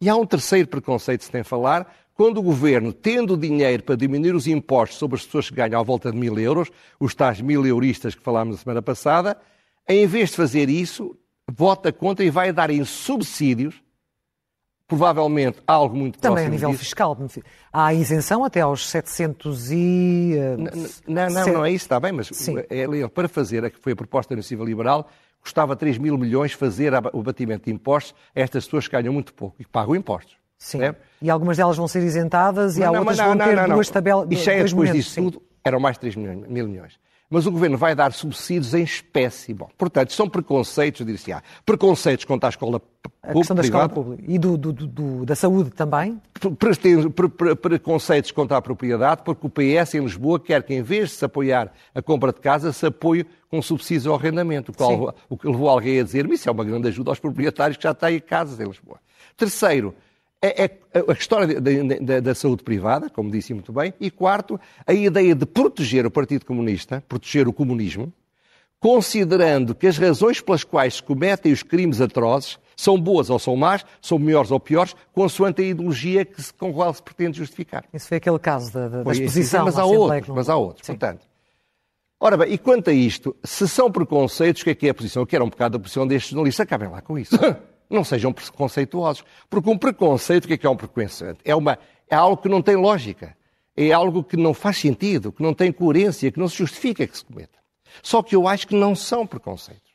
E 0.00 0.08
há 0.08 0.16
um 0.16 0.26
terceiro 0.26 0.66
preconceito 0.66 1.20
que 1.20 1.26
se 1.26 1.30
tem 1.30 1.42
a 1.42 1.44
falar, 1.44 1.94
quando 2.14 2.38
o 2.38 2.42
governo, 2.42 2.92
tendo 2.92 3.36
dinheiro 3.36 3.82
para 3.84 3.94
diminuir 3.94 4.34
os 4.34 4.46
impostos 4.48 4.98
sobre 4.98 5.16
as 5.16 5.24
pessoas 5.24 5.48
que 5.48 5.54
ganham 5.54 5.80
à 5.80 5.82
volta 5.84 6.10
de 6.10 6.18
mil 6.18 6.36
euros, 6.38 6.68
os 6.98 7.14
tais 7.14 7.40
mil 7.40 7.64
euristas 7.64 8.14
que 8.14 8.22
falámos 8.22 8.56
na 8.56 8.62
semana 8.62 8.82
passada, 8.82 9.36
em 9.88 10.06
vez 10.06 10.30
de 10.30 10.36
fazer 10.36 10.68
isso, 10.68 11.16
vota 11.48 11.92
contra 11.92 12.24
e 12.24 12.30
vai 12.30 12.52
dar 12.52 12.70
em 12.70 12.84
subsídios 12.84 13.80
provavelmente 14.88 15.60
algo 15.68 15.96
muito 15.96 16.18
Também 16.18 16.46
a 16.46 16.48
nível 16.48 16.70
disso. 16.70 16.82
fiscal. 16.82 17.16
Há 17.72 17.94
isenção 17.94 18.44
até 18.44 18.60
aos 18.62 18.88
700 18.88 19.70
e... 19.70 20.34
Não, 21.06 21.30
não, 21.30 21.46
não 21.46 21.64
é 21.64 21.70
isso, 21.70 21.84
está 21.84 22.00
bem, 22.00 22.10
mas 22.10 22.26
Sim. 22.32 22.58
É, 22.68 22.80
é, 22.80 23.08
para 23.08 23.28
fazer, 23.28 23.64
a 23.64 23.70
que 23.70 23.78
foi 23.78 23.92
a 23.92 23.96
proposta 23.96 24.34
da 24.34 24.40
iniciativa 24.40 24.64
liberal, 24.64 25.08
custava 25.40 25.74
3 25.76 25.98
mil 25.98 26.16
milhões 26.18 26.52
fazer 26.52 26.92
o 27.12 27.22
batimento 27.22 27.66
de 27.66 27.72
impostos 27.72 28.14
a 28.34 28.40
estas 28.40 28.64
pessoas 28.64 28.86
que 28.86 28.96
ganham 28.96 29.12
muito 29.12 29.32
pouco 29.32 29.56
e 29.58 29.64
que 29.64 29.70
pagam 29.70 29.94
impostos. 29.96 30.36
Sim. 30.58 30.82
É? 30.82 30.94
E 31.22 31.30
algumas 31.30 31.56
delas 31.56 31.76
vão 31.76 31.88
ser 31.88 32.02
isentadas 32.02 32.76
e 32.76 32.80
não, 32.80 32.94
há 32.94 32.98
outras 32.98 33.18
que 33.18 33.26
vão 33.26 33.38
ter 33.38 33.68
duas 33.68 33.88
tabelas. 33.88 34.46
É 34.46 34.64
depois 34.64 34.92
disso 34.92 35.10
sim. 35.10 35.24
tudo, 35.24 35.42
eram 35.64 35.80
mais 35.80 35.96
de 35.96 36.00
3 36.00 36.16
milhões, 36.16 36.48
mil 36.48 36.68
milhões 36.68 36.98
mas 37.30 37.46
o 37.46 37.52
governo 37.52 37.78
vai 37.78 37.94
dar 37.94 38.12
subsídios 38.12 38.74
em 38.74 38.82
espécie. 38.82 39.54
Bom, 39.54 39.68
portanto, 39.78 40.12
são 40.12 40.28
preconceitos, 40.28 41.06
dir-se 41.06 41.32
á 41.32 41.40
Preconceitos 41.64 42.24
contra 42.24 42.48
a 42.48 42.50
escola 42.50 42.80
pública. 42.80 43.00
A 43.22 43.32
questão 43.32 43.54
da 43.54 43.62
escola 43.62 43.88
pública. 43.88 44.24
E 44.26 44.36
do, 44.36 44.58
do, 44.58 44.72
do, 44.72 45.24
da 45.24 45.36
saúde 45.36 45.70
também? 45.70 46.20
Preconceitos 47.62 48.32
contra 48.32 48.56
a 48.56 48.62
propriedade, 48.62 49.22
porque 49.24 49.46
o 49.46 49.50
PS 49.50 49.94
em 49.94 50.00
Lisboa 50.00 50.40
quer 50.40 50.64
que, 50.64 50.74
em 50.74 50.82
vez 50.82 51.10
de 51.10 51.14
se 51.16 51.24
apoiar 51.24 51.72
a 51.94 52.02
compra 52.02 52.32
de 52.32 52.40
casa, 52.40 52.72
se 52.72 52.86
apoie 52.86 53.24
com 53.48 53.62
subsídios 53.62 54.08
ao 54.08 54.16
arrendamento, 54.16 54.72
o 55.28 55.36
que 55.36 55.46
levou 55.46 55.68
alguém 55.68 56.00
a 56.00 56.02
dizer-me 56.02 56.34
isso 56.34 56.48
é 56.48 56.52
uma 56.52 56.64
grande 56.64 56.88
ajuda 56.88 57.10
aos 57.10 57.20
proprietários 57.20 57.76
que 57.76 57.84
já 57.84 57.94
têm 57.94 58.18
casas 58.18 58.58
em 58.58 58.64
Lisboa. 58.64 58.98
Terceiro, 59.36 59.94
é, 60.42 60.64
é, 60.64 60.70
a 61.06 61.12
história 61.12 61.60
da, 61.60 61.70
da, 62.00 62.20
da, 62.20 62.34
saúde 62.34 62.62
privada, 62.62 63.10
como 63.10 63.30
disse 63.30 63.52
muito 63.52 63.72
bem, 63.72 63.92
e 64.00 64.10
quarto, 64.10 64.58
a 64.86 64.92
ideia 64.92 65.34
de 65.34 65.44
proteger 65.44 66.06
o 66.06 66.10
Partido 66.10 66.46
Comunista, 66.46 67.04
proteger 67.06 67.46
o 67.46 67.52
comunismo, 67.52 68.10
considerando 68.78 69.74
que 69.74 69.86
as 69.86 69.98
razões 69.98 70.40
pelas 70.40 70.64
quais 70.64 70.94
se 70.94 71.02
cometem 71.02 71.52
os 71.52 71.62
crimes 71.62 72.00
atrozes 72.00 72.58
são 72.74 72.98
boas 72.98 73.28
ou 73.28 73.38
são 73.38 73.54
más, 73.54 73.84
são 74.00 74.18
melhores 74.18 74.50
ou 74.50 74.58
piores, 74.58 74.96
consoante 75.12 75.60
a 75.60 75.66
ideologia 75.66 76.24
que 76.24 76.42
se, 76.42 76.54
com 76.54 76.70
a 76.70 76.72
qual 76.72 76.94
se 76.94 77.02
pretende 77.02 77.36
justificar. 77.36 77.84
Isso 77.92 78.08
foi 78.08 78.16
aquele 78.16 78.38
caso 78.38 78.72
da, 78.72 78.88
da, 78.88 79.12
exposição. 79.12 79.66
Mas 79.66 79.78
há 79.78 79.84
outros, 79.84 80.28
mas 80.34 80.48
há 80.48 80.56
outros, 80.56 80.86
portanto. 80.86 81.28
Ora 82.18 82.38
bem, 82.38 82.52
e 82.52 82.58
quanto 82.58 82.88
a 82.88 82.92
isto, 82.92 83.36
se 83.44 83.68
são 83.68 83.90
preconceitos, 83.90 84.62
o 84.62 84.64
que 84.64 84.70
é 84.70 84.74
que 84.74 84.86
é 84.86 84.90
a 84.90 84.94
posição? 84.94 85.22
Eu 85.22 85.26
quero 85.26 85.44
um 85.44 85.50
bocado 85.50 85.76
a 85.76 85.80
posição 85.80 86.06
destes 86.06 86.30
jornalistas, 86.30 86.64
acabem 86.64 86.88
lá 86.88 87.02
com 87.02 87.18
isso. 87.18 87.36
Não 87.90 88.04
sejam 88.04 88.32
preconceituosos. 88.32 89.24
Porque 89.50 89.68
um 89.68 89.76
preconceito, 89.76 90.44
o 90.44 90.48
que 90.48 90.54
é 90.54 90.56
que 90.56 90.66
é 90.66 90.70
um 90.70 90.76
preconceito? 90.76 91.40
É, 91.44 91.54
uma, 91.56 91.76
é 92.08 92.14
algo 92.14 92.40
que 92.40 92.48
não 92.48 92.62
tem 92.62 92.76
lógica. 92.76 93.36
É 93.76 93.90
algo 93.90 94.22
que 94.22 94.36
não 94.36 94.54
faz 94.54 94.78
sentido, 94.78 95.32
que 95.32 95.42
não 95.42 95.52
tem 95.52 95.72
coerência, 95.72 96.30
que 96.30 96.38
não 96.38 96.48
se 96.48 96.56
justifica 96.56 97.06
que 97.06 97.16
se 97.16 97.24
cometa. 97.24 97.58
Só 98.02 98.22
que 98.22 98.36
eu 98.36 98.46
acho 98.46 98.68
que 98.68 98.76
não 98.76 98.94
são 98.94 99.26
preconceitos. 99.26 99.90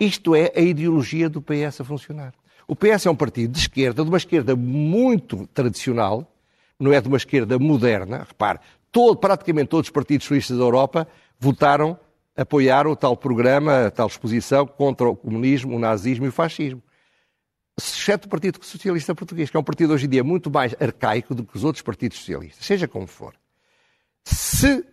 Isto 0.00 0.34
é 0.34 0.52
a 0.56 0.60
ideologia 0.60 1.28
do 1.28 1.40
PS 1.40 1.80
a 1.80 1.84
funcionar. 1.84 2.34
O 2.66 2.74
PS 2.74 3.06
é 3.06 3.10
um 3.10 3.16
partido 3.16 3.52
de 3.52 3.58
esquerda, 3.58 4.02
de 4.02 4.08
uma 4.08 4.16
esquerda 4.16 4.56
muito 4.56 5.46
tradicional, 5.48 6.30
não 6.78 6.92
é 6.92 7.00
de 7.00 7.08
uma 7.08 7.16
esquerda 7.16 7.58
moderna. 7.58 8.26
Repare, 8.28 8.58
todo, 8.92 9.16
praticamente 9.16 9.68
todos 9.68 9.88
os 9.88 9.92
partidos 9.92 10.24
socialistas 10.24 10.58
da 10.58 10.64
Europa 10.64 11.08
votaram, 11.38 11.98
apoiaram 12.36 12.92
o 12.92 12.96
tal 12.96 13.16
programa, 13.16 13.86
a 13.86 13.90
tal 13.90 14.06
exposição 14.06 14.66
contra 14.66 15.08
o 15.08 15.16
comunismo, 15.16 15.76
o 15.76 15.78
nazismo 15.78 16.26
e 16.26 16.28
o 16.28 16.32
fascismo 16.32 16.82
exceto 17.78 18.26
o 18.26 18.30
Partido 18.30 18.58
Socialista 18.64 19.14
Português, 19.14 19.50
que 19.50 19.56
é 19.56 19.60
um 19.60 19.64
partido 19.64 19.92
hoje 19.92 20.06
em 20.06 20.08
dia 20.08 20.24
muito 20.24 20.50
mais 20.50 20.74
arcaico 20.80 21.34
do 21.34 21.44
que 21.44 21.56
os 21.56 21.64
outros 21.64 21.82
partidos 21.82 22.18
socialistas, 22.18 22.64
seja 22.64 22.88
como 22.88 23.06
for. 23.06 23.34
Se 24.24 24.84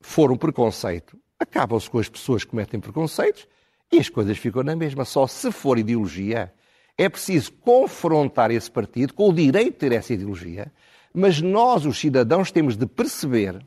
for 0.00 0.30
um 0.30 0.36
preconceito, 0.36 1.18
acabam-se 1.38 1.90
com 1.90 1.98
as 1.98 2.08
pessoas 2.08 2.44
que 2.44 2.50
cometem 2.50 2.80
preconceitos 2.80 3.46
e 3.90 3.98
as 3.98 4.08
coisas 4.08 4.38
ficam 4.38 4.62
na 4.62 4.76
mesma. 4.76 5.04
Só 5.04 5.26
se 5.26 5.50
for 5.50 5.78
ideologia, 5.78 6.52
é 6.96 7.08
preciso 7.08 7.52
confrontar 7.52 8.50
esse 8.50 8.70
partido 8.70 9.12
com 9.12 9.28
o 9.28 9.32
direito 9.32 9.72
de 9.72 9.78
ter 9.78 9.92
essa 9.92 10.14
ideologia, 10.14 10.72
mas 11.12 11.40
nós, 11.40 11.84
os 11.84 11.98
cidadãos, 11.98 12.50
temos 12.50 12.76
de 12.76 12.86
perceber 12.86 13.64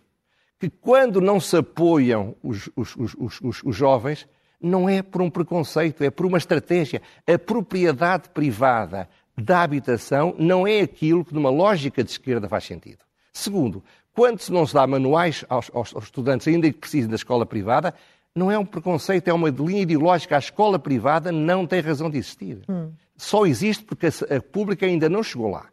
que 0.60 0.70
quando 0.70 1.22
não 1.22 1.39
se 1.39 1.58
apoiam 1.58 2.36
os, 2.42 2.70
os, 2.75 2.96
os, 2.96 3.63
os 3.63 3.75
jovens, 3.75 4.27
não 4.61 4.89
é 4.89 5.01
por 5.01 5.21
um 5.21 5.29
preconceito, 5.29 6.03
é 6.03 6.09
por 6.09 6.25
uma 6.25 6.37
estratégia. 6.37 7.01
A 7.25 7.37
propriedade 7.37 8.29
privada 8.29 9.07
da 9.37 9.61
habitação 9.61 10.35
não 10.37 10.67
é 10.67 10.81
aquilo 10.81 11.23
que, 11.23 11.33
numa 11.33 11.49
lógica 11.49 12.03
de 12.03 12.09
esquerda, 12.09 12.49
faz 12.49 12.63
sentido. 12.63 12.99
Segundo, 13.31 13.83
quando 14.13 14.39
se 14.39 14.51
não 14.51 14.65
se 14.65 14.73
dá 14.73 14.87
manuais 14.87 15.45
aos, 15.47 15.69
aos, 15.73 15.95
aos 15.95 16.05
estudantes, 16.05 16.47
ainda 16.47 16.71
que 16.71 16.79
precisem 16.79 17.09
da 17.09 17.15
escola 17.15 17.45
privada, 17.45 17.93
não 18.33 18.51
é 18.51 18.57
um 18.57 18.65
preconceito, 18.65 19.27
é 19.27 19.33
uma 19.33 19.49
linha 19.49 19.81
ideológica. 19.81 20.35
A 20.35 20.39
escola 20.39 20.79
privada 20.79 21.31
não 21.31 21.65
tem 21.65 21.81
razão 21.81 22.09
de 22.09 22.17
existir. 22.17 22.61
Hum. 22.67 22.91
Só 23.15 23.45
existe 23.45 23.83
porque 23.83 24.07
a, 24.07 24.37
a 24.37 24.41
pública 24.41 24.85
ainda 24.85 25.09
não 25.09 25.23
chegou 25.23 25.49
lá. 25.49 25.67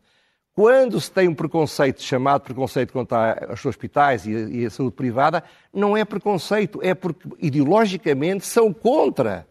Quando 0.55 1.01
se 1.01 1.11
tem 1.11 1.27
um 1.27 1.35
preconceito 1.35 2.01
chamado 2.01 2.43
preconceito 2.43 2.93
contra 2.93 3.51
os 3.53 3.65
hospitais 3.65 4.25
e 4.25 4.37
a, 4.37 4.39
e 4.49 4.67
a 4.67 4.71
saúde 4.71 4.95
privada, 4.95 5.43
não 5.73 5.97
é 5.97 6.05
preconceito, 6.05 6.79
é 6.81 6.95
porque 6.95 7.29
ideologicamente 7.41 8.47
são 8.47 8.73
contra 8.73 9.47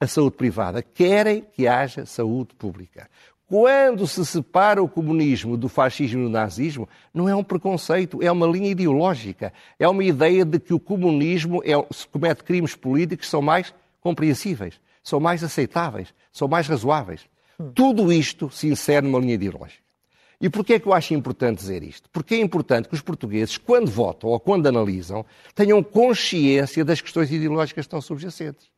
a 0.00 0.06
saúde 0.06 0.36
privada, 0.36 0.82
querem 0.82 1.44
que 1.52 1.68
haja 1.68 2.06
saúde 2.06 2.54
pública. 2.54 3.08
Quando 3.48 4.06
se 4.08 4.24
separa 4.26 4.82
o 4.82 4.88
comunismo 4.88 5.56
do 5.56 5.68
fascismo 5.68 6.22
e 6.22 6.24
do 6.24 6.30
nazismo, 6.30 6.88
não 7.14 7.28
é 7.28 7.36
um 7.36 7.44
preconceito, 7.44 8.20
é 8.20 8.32
uma 8.32 8.46
linha 8.46 8.70
ideológica. 8.70 9.52
É 9.78 9.86
uma 9.86 10.02
ideia 10.02 10.44
de 10.44 10.58
que 10.58 10.74
o 10.74 10.80
comunismo 10.80 11.62
é, 11.64 11.72
se 11.92 12.08
comete 12.08 12.42
crimes 12.42 12.74
políticos 12.74 13.28
são 13.28 13.40
mais 13.40 13.72
compreensíveis, 14.00 14.80
são 15.00 15.20
mais 15.20 15.44
aceitáveis, 15.44 16.12
são 16.32 16.48
mais 16.48 16.66
razoáveis. 16.66 17.20
Hum. 17.60 17.70
Tudo 17.72 18.12
isto 18.12 18.50
se 18.50 18.66
insere 18.66 19.06
numa 19.06 19.20
linha 19.20 19.34
ideológica. 19.34 19.85
E 20.40 20.50
porquê 20.50 20.74
é 20.74 20.78
que 20.78 20.86
eu 20.86 20.92
acho 20.92 21.14
importante 21.14 21.58
dizer 21.58 21.82
isto? 21.82 22.10
Porque 22.10 22.34
é 22.34 22.40
importante 22.40 22.88
que 22.88 22.94
os 22.94 23.00
portugueses, 23.00 23.56
quando 23.56 23.90
votam 23.90 24.30
ou 24.30 24.38
quando 24.38 24.66
analisam, 24.66 25.24
tenham 25.54 25.82
consciência 25.82 26.84
das 26.84 27.00
questões 27.00 27.30
ideológicas 27.32 27.84
que 27.84 27.88
estão 27.88 28.00
subjacentes. 28.00 28.68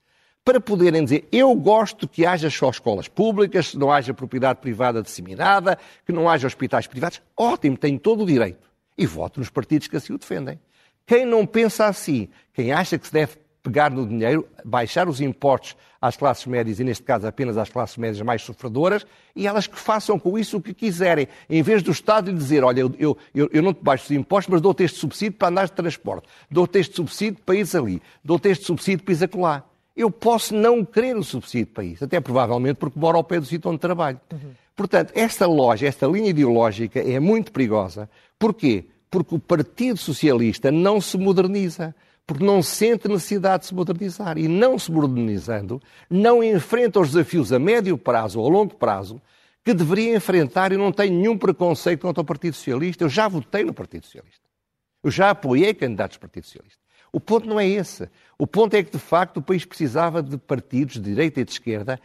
Para 0.45 0.61
poderem 0.61 1.05
dizer, 1.05 1.29
eu 1.33 1.55
gosto 1.55 2.09
que 2.09 2.25
haja 2.25 2.49
só 2.49 2.71
escolas 2.71 3.09
públicas, 3.09 3.73
que 3.73 3.77
não 3.79 3.93
haja 3.93 4.15
propriedade 4.15 4.61
privada 4.61 5.03
disseminada, 5.03 5.77
que 6.07 6.13
não 6.13 6.29
haja 6.29 6.47
hospitais 6.47 6.87
privados, 6.87 7.21
ótimo, 7.37 7.77
tenho 7.77 7.99
todo 7.99 8.23
o 8.23 8.27
direito. 8.27 8.69
E 8.97 9.05
voto 9.05 9.41
nos 9.41 9.51
partidos 9.51 9.89
que 9.89 9.97
assim 9.97 10.13
o 10.13 10.19
defendem. 10.19 10.59
Quem 11.07 11.27
não 11.27 11.45
pensa 11.45 11.87
assim, 11.87 12.29
quem 12.55 12.73
acha 12.73 12.99
que 12.99 13.07
se 13.07 13.13
deve 13.13 13.37
pegar 13.69 13.91
no 13.91 14.07
dinheiro, 14.07 14.49
baixar 14.65 15.09
os 15.09 15.21
impostos 15.21 15.77
às 16.01 16.17
classes 16.17 16.47
médias 16.47 16.81
e, 16.81 16.85
neste 16.85 17.03
caso, 17.05 17.27
apenas 17.27 17.59
às 17.59 17.69
classes 17.69 17.99
médias 17.99 18.23
mais 18.23 18.41
sofredoras 18.41 19.07
e 19.37 19.47
elas 19.47 19.67
que 19.67 19.79
façam 19.79 20.19
com 20.19 20.39
isso 20.39 20.57
o 20.57 20.63
que 20.63 20.73
quiserem. 20.73 21.29
Em 21.51 21.63
vez 21.63 21.83
do 21.83 21.91
Estado 21.91 22.31
lhe 22.31 22.37
dizer, 22.37 22.65
olha, 22.65 22.81
eu, 22.81 23.17
eu, 23.35 23.51
eu 23.53 23.63
não 23.63 23.75
te 23.75 23.83
baixo 23.83 24.05
os 24.05 24.11
impostos, 24.13 24.51
mas 24.51 24.63
dou-te 24.63 24.85
este 24.85 24.99
subsídio 24.99 25.37
para 25.39 25.49
andar 25.49 25.67
de 25.67 25.73
transporte, 25.73 26.27
dou-te 26.51 26.79
este 26.79 26.97
subsídio 26.97 27.41
para 27.45 27.57
ir 27.57 27.67
ali, 27.77 28.01
dou-te 28.25 28.49
este 28.49 28.65
subsídio 28.65 29.05
para 29.05 29.15
ir 29.15 29.25
acolá. 29.25 29.65
Eu 29.95 30.11
posso 30.11 30.55
não 30.55 30.85
querer 30.85 31.17
o 31.17 31.23
subsídio 31.23 31.67
para 31.67 31.85
isso, 31.85 32.05
até 32.05 32.21
provavelmente 32.21 32.77
porque 32.77 32.99
moro 32.99 33.19
ao 33.19 33.25
pé 33.25 33.39
do 33.39 33.47
sítio 33.47 33.71
onde 33.71 33.81
trabalho. 33.81 34.19
Uhum. 34.33 34.53
Portanto, 34.75 35.13
esta 35.15 35.45
loja, 35.45 35.87
esta 35.87 36.07
linha 36.07 36.31
ideológica 36.31 37.01
é 37.01 37.21
muito 37.21 37.53
perigosa. 37.53 38.09
Porquê? 38.39 38.87
Porque 39.11 39.35
o 39.35 39.39
Partido 39.39 39.99
Socialista 39.99 40.71
não 40.71 41.01
se 41.01 41.19
moderniza 41.19 41.95
porque 42.29 42.45
não 42.45 42.63
sente 42.63 43.09
necessidade 43.09 43.63
de 43.63 43.69
se 43.69 43.75
modernizar. 43.75 44.37
E 44.37 44.47
não 44.47 44.79
se 44.79 44.93
modernizando, 44.93 45.81
não 46.11 46.45
enfrenta 46.45 47.01
os 47.01 47.13
desafios 47.13 47.55
a 47.55 47.59
médio 47.59 47.97
prazo 47.97 48.39
ou 48.39 48.47
a 48.47 48.51
longo 48.51 48.75
prazo 48.75 49.19
que 49.65 49.73
deveria 49.73 50.15
enfrentar. 50.15 50.71
Eu 50.71 50.79
não 50.79 50.93
tenho 50.93 51.15
nenhum 51.15 51.39
preconceito 51.39 52.03
contra 52.03 52.21
o 52.21 52.25
Partido 52.27 52.53
Socialista. 52.53 53.03
Eu 53.05 53.09
já 53.09 53.29
votei 53.29 53.65
no 53.65 53.73
Partido 53.73 54.05
Socialista. 54.05 54.43
Eu 55.03 55.11
já 55.11 55.31
apoiei 55.31 55.73
candidatos 55.73 56.19
do 56.19 56.21
Partido 56.21 56.45
Socialista. 56.45 56.79
O 57.11 57.19
ponto 57.19 57.49
não 57.49 57.59
é 57.59 57.67
esse. 57.67 58.07
O 58.37 58.47
ponto 58.47 58.75
é 58.75 58.83
que, 58.83 58.93
de 58.93 58.99
facto, 58.99 59.39
o 59.39 59.43
país 59.43 59.65
precisava 59.65 60.23
de 60.23 60.37
partidos 60.37 60.97
de 60.97 61.01
direita 61.01 61.41
e 61.41 61.45
de 61.47 61.53
esquerda 61.53 61.99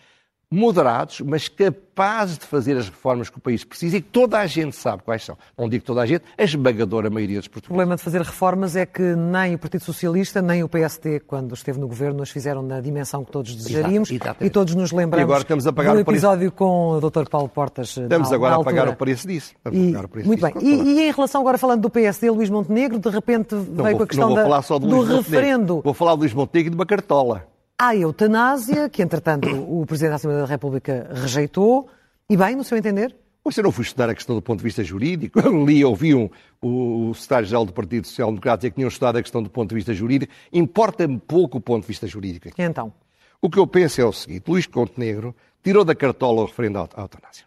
moderados, 0.53 1.19
mas 1.21 1.47
capazes 1.47 2.37
de 2.37 2.45
fazer 2.45 2.77
as 2.77 2.87
reformas 2.87 3.29
que 3.29 3.37
o 3.37 3.41
país 3.41 3.63
precisa 3.63 3.97
e 3.97 4.01
que 4.01 4.09
toda 4.09 4.37
a 4.37 4.45
gente 4.45 4.75
sabe 4.75 5.01
quais 5.03 5.23
são. 5.23 5.35
Não 5.57 5.67
digo 5.67 5.83
toda 5.83 6.01
a 6.01 6.05
gente, 6.05 6.23
a 6.37 6.43
esmagadora 6.43 7.09
maioria 7.09 7.39
dos 7.39 7.47
portugueses. 7.47 7.69
O 7.69 7.73
problema 7.73 7.95
de 7.95 8.03
fazer 8.03 8.21
reformas 8.21 8.75
é 8.75 8.85
que 8.85 9.01
nem 9.15 9.55
o 9.55 9.57
Partido 9.57 9.83
Socialista, 9.83 10.41
nem 10.41 10.63
o 10.63 10.69
PSD, 10.69 11.21
quando 11.21 11.53
esteve 11.55 11.79
no 11.79 11.87
governo, 11.87 12.21
as 12.21 12.29
fizeram 12.29 12.61
na 12.61 12.79
dimensão 12.79 13.25
que 13.25 13.31
todos 13.31 13.55
desejaríamos 13.55 14.11
Exato, 14.11 14.43
e 14.43 14.49
todos 14.49 14.75
nos 14.75 14.91
lembramos 14.91 15.21
e 15.21 15.23
agora 15.23 15.41
estamos 15.41 15.65
a 15.65 15.73
pagar 15.73 15.93
do 15.93 15.99
episódio 16.01 16.51
com 16.51 16.91
o 16.91 17.01
Dr. 17.01 17.27
Paulo 17.29 17.49
Portas. 17.49 17.97
Estamos 17.97 18.29
na, 18.29 18.35
agora 18.35 18.55
na 18.55 18.61
a 18.61 18.63
pagar 18.63 18.87
o 18.89 18.95
preço 18.95 19.27
disso. 19.27 19.53
E, 19.71 19.91
preço 20.07 20.27
muito 20.27 20.45
disso, 20.45 20.59
bem. 20.59 20.69
E, 20.69 20.99
e, 20.99 21.07
em 21.07 21.11
relação 21.11 21.41
agora 21.41 21.57
falando 21.57 21.81
do 21.81 21.89
PSD, 21.89 22.29
Luís 22.29 22.49
Montenegro, 22.49 22.99
de 22.99 23.09
repente 23.09 23.55
veio 23.55 23.75
não, 23.75 23.97
com 23.97 24.03
a 24.03 24.07
questão 24.07 24.33
da, 24.33 24.43
do 24.79 25.01
referendo. 25.03 25.81
Vou 25.83 25.93
falar 25.93 26.15
do 26.15 26.19
Luís 26.19 26.33
Montenegro 26.33 26.67
e 26.67 26.71
de 26.71 26.75
uma 26.75 26.85
cartola 26.85 27.52
à 27.77 27.95
eutanásia, 27.95 28.89
que 28.89 29.01
entretanto 29.01 29.49
o 29.49 29.85
Presidente 29.85 30.11
da 30.11 30.15
Assembleia 30.15 30.43
da 30.43 30.49
República 30.49 31.09
rejeitou, 31.13 31.89
e 32.29 32.37
bem, 32.37 32.55
no 32.55 32.63
seu 32.63 32.77
entender? 32.77 33.15
Você 33.43 33.61
não 33.61 33.71
fui 33.71 33.83
estudar 33.83 34.09
a 34.09 34.15
questão 34.15 34.35
do 34.35 34.41
ponto 34.41 34.59
de 34.59 34.63
vista 34.63 34.83
jurídico. 34.83 35.39
Eu 35.39 35.65
li, 35.65 35.83
ouvi 35.83 36.15
um, 36.15 36.29
o 36.61 37.13
secretário-geral 37.13 37.65
do 37.65 37.73
Partido 37.73 38.07
Social 38.07 38.29
Democrata 38.29 38.59
dizer 38.59 38.69
que 38.69 38.75
tinham 38.75 38.87
estudado 38.87 39.17
a 39.17 39.21
questão 39.21 39.43
do 39.43 39.49
ponto 39.49 39.69
de 39.69 39.75
vista 39.75 39.93
jurídico. 39.93 40.31
Importa-me 40.51 41.19
pouco 41.19 41.57
o 41.57 41.61
ponto 41.61 41.81
de 41.81 41.87
vista 41.87 42.07
jurídico. 42.07 42.47
E 42.47 42.61
então? 42.61 42.93
O 43.41 43.49
que 43.49 43.59
eu 43.59 43.67
penso 43.67 43.99
é 43.99 44.05
o 44.05 44.13
seguinte: 44.13 44.49
Luís 44.49 44.65
Montenegro 44.73 45.35
tirou 45.61 45.83
da 45.83 45.93
cartola 45.93 46.41
o 46.41 46.45
referendo 46.45 46.79
à 46.79 47.01
eutanásia. 47.01 47.45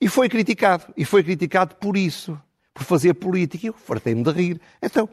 E 0.00 0.08
foi 0.08 0.28
criticado. 0.28 0.92
E 0.96 1.04
foi 1.04 1.22
criticado 1.22 1.76
por 1.76 1.96
isso, 1.96 2.36
por 2.74 2.82
fazer 2.82 3.14
política. 3.14 3.66
E 3.66 3.68
eu 3.68 3.74
fartei-me 3.74 4.24
de 4.24 4.30
rir. 4.32 4.60
Então, 4.82 5.08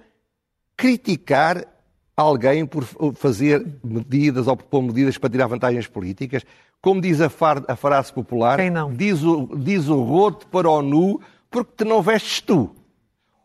criticar 0.76 1.66
alguém 2.16 2.66
por 2.66 2.84
fazer 3.16 3.66
medidas 3.84 4.48
ou 4.48 4.56
propor 4.56 4.82
medidas 4.82 5.18
para 5.18 5.30
tirar 5.30 5.48
vantagens 5.48 5.88
políticas. 5.88 6.44
Como 6.82 7.02
diz 7.02 7.20
a, 7.20 7.30
far, 7.30 7.64
a 7.68 7.76
frase 7.76 8.14
popular? 8.14 8.60
Diz, 8.96 9.24
o, 9.24 9.50
diz 9.58 9.88
o 9.88 10.02
roto 10.04 10.48
para 10.48 10.70
o 10.70 10.82
nu 10.82 11.20
porque 11.50 11.72
te 11.78 11.84
não 11.84 12.02
vestes 12.02 12.42
tu. 12.42 12.76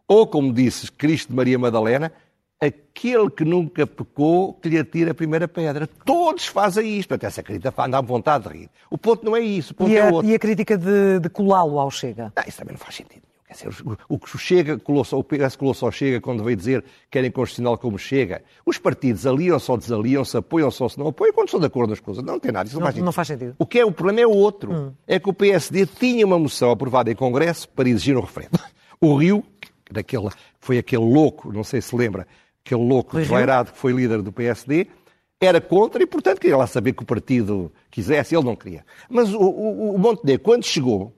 Ou, 0.06 0.26
como 0.26 0.52
disse 0.52 0.90
Cristo 0.90 1.28
de 1.28 1.36
Maria 1.36 1.58
Madalena, 1.58 2.12
aquele 2.60 3.30
que 3.30 3.44
nunca 3.44 3.86
pecou 3.86 4.54
que 4.54 4.68
lhe 4.68 4.78
atira 4.78 5.12
a 5.12 5.14
primeira 5.14 5.48
pedra. 5.48 5.88
Todos 6.04 6.46
fazem 6.46 6.98
isto. 6.98 7.14
Até 7.14 7.26
essa 7.26 7.42
crítica 7.42 7.72
dá 7.88 8.00
vontade 8.00 8.48
de 8.48 8.58
rir. 8.58 8.70
O 8.90 8.98
ponto 8.98 9.24
não 9.24 9.34
é 9.34 9.40
isso. 9.40 9.72
O 9.72 9.76
ponto 9.76 9.90
e, 9.90 9.96
é 9.96 10.02
a, 10.02 10.10
outro. 10.10 10.30
e 10.30 10.34
a 10.34 10.38
crítica 10.38 10.76
de, 10.76 11.20
de 11.20 11.28
colá-lo 11.30 11.78
ao 11.78 11.90
Chega? 11.90 12.32
Não, 12.36 12.44
isso 12.46 12.58
também 12.58 12.72
não 12.72 12.78
faz 12.80 12.96
sentido. 12.96 13.22
Dizer, 13.52 13.68
o 14.08 14.18
que 14.18 14.38
Chega 14.38 14.78
colou 14.78 15.04
o 15.12 15.24
PS 15.24 15.56
colou 15.56 15.74
só 15.74 15.90
Chega 15.90 16.20
quando 16.20 16.44
veio 16.44 16.56
dizer 16.56 16.82
que 16.82 16.88
querem 17.10 17.30
constitucional 17.30 17.76
como 17.76 17.98
Chega. 17.98 18.42
Os 18.64 18.78
partidos 18.78 19.26
aliam-se 19.26 19.70
ou 19.70 19.76
desaliam-se, 19.76 20.36
apoiam-se 20.36 20.82
ou 20.82 20.88
se 20.88 20.98
não 20.98 21.08
apoiam 21.08 21.32
quando 21.32 21.48
estão 21.48 21.60
de 21.60 21.66
acordo 21.66 21.90
nas 21.90 22.00
coisas. 22.00 22.22
Não, 22.22 22.38
tem 22.38 22.52
nada. 22.52 22.68
Isso 22.68 22.76
não, 22.78 22.86
não, 22.86 22.92
faz, 22.92 23.04
não 23.04 23.12
faz 23.12 23.28
sentido. 23.28 23.56
O 23.58 23.66
que 23.66 23.78
é 23.78 23.84
o 23.84 23.92
problema 23.92 24.20
é 24.20 24.26
o 24.26 24.30
outro. 24.30 24.72
Hum. 24.72 24.92
É 25.06 25.18
que 25.18 25.28
o 25.28 25.32
PSD 25.32 25.86
tinha 25.86 26.24
uma 26.24 26.38
moção 26.38 26.70
aprovada 26.70 27.10
em 27.10 27.14
Congresso 27.14 27.68
para 27.68 27.88
exigir 27.88 28.16
um 28.16 28.20
referendo. 28.20 28.58
O 29.02 29.16
Rio, 29.16 29.42
daquele, 29.90 30.28
foi 30.60 30.76
aquele 30.76 31.02
louco, 31.02 31.50
não 31.50 31.64
sei 31.64 31.80
se 31.80 31.96
lembra, 31.96 32.26
aquele 32.62 32.86
louco 32.86 33.16
desvairado 33.16 33.72
que 33.72 33.78
foi 33.78 33.94
líder 33.94 34.20
do 34.20 34.30
PSD, 34.30 34.88
era 35.40 35.58
contra 35.58 36.02
e, 36.02 36.06
portanto, 36.06 36.38
queria 36.38 36.58
lá 36.58 36.66
saber 36.66 36.92
que 36.92 37.02
o 37.02 37.06
partido 37.06 37.72
quisesse. 37.90 38.36
Ele 38.36 38.44
não 38.44 38.54
queria. 38.54 38.84
Mas 39.08 39.32
o, 39.32 39.40
o, 39.40 39.94
o 39.94 39.98
Montenegro, 39.98 40.44
quando 40.44 40.64
chegou, 40.64 41.14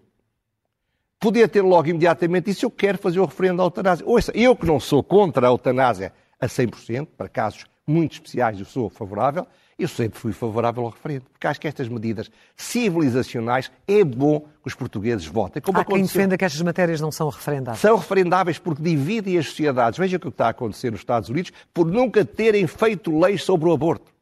podia 1.23 1.47
ter 1.47 1.63
logo 1.63 1.89
imediatamente 1.89 2.47
disse 2.47 2.67
eu 2.67 2.71
quero 2.71 2.99
fazer 2.99 3.21
o 3.21 3.25
referendo 3.25 3.63
à 3.63 3.65
eutanásia. 3.65 4.05
Ouça, 4.05 4.33
eu 4.35 4.57
que 4.57 4.67
não 4.67 4.81
sou 4.81 5.05
contra 5.05 5.47
a 5.47 5.51
eutanásia 5.51 6.13
a 6.41 6.47
100%, 6.47 7.07
para 7.17 7.29
casos 7.29 7.65
muito 7.87 8.15
especiais 8.15 8.59
eu 8.59 8.65
sou 8.65 8.91
favorável, 8.91 9.47
eu 9.79 9.87
sempre 9.87 10.19
fui 10.19 10.33
favorável 10.33 10.83
ao 10.83 10.91
referendo, 10.91 11.25
porque 11.33 11.47
acho 11.47 11.61
que 11.61 11.69
estas 11.69 11.89
medidas 11.89 12.29
civilizacionais 12.57 13.71
é 13.87 14.03
bom 14.03 14.41
que 14.41 14.67
os 14.67 14.75
portugueses 14.75 15.25
votem. 15.25 15.63
Como 15.63 15.79
Há 15.79 15.83
aconteceu. 15.83 15.99
quem 15.99 16.07
defenda 16.07 16.37
que 16.37 16.45
estas 16.45 16.61
matérias 16.61 17.01
não 17.01 17.13
são 17.13 17.29
referendáveis. 17.29 17.81
São 17.81 17.97
referendáveis 17.97 18.59
porque 18.59 18.83
dividem 18.83 19.39
as 19.39 19.47
sociedades. 19.47 19.99
Veja 20.01 20.17
o 20.17 20.21
que 20.21 20.29
está 20.29 20.47
a 20.47 20.51
acontecer 20.51 20.91
nos 20.91 21.01
Estados 21.01 21.29
Unidos 21.29 21.53
por 21.73 21.87
nunca 21.87 22.25
terem 22.25 22.67
feito 22.67 23.17
leis 23.17 23.45
sobre 23.45 23.69
o 23.69 23.73
aborto. 23.73 24.13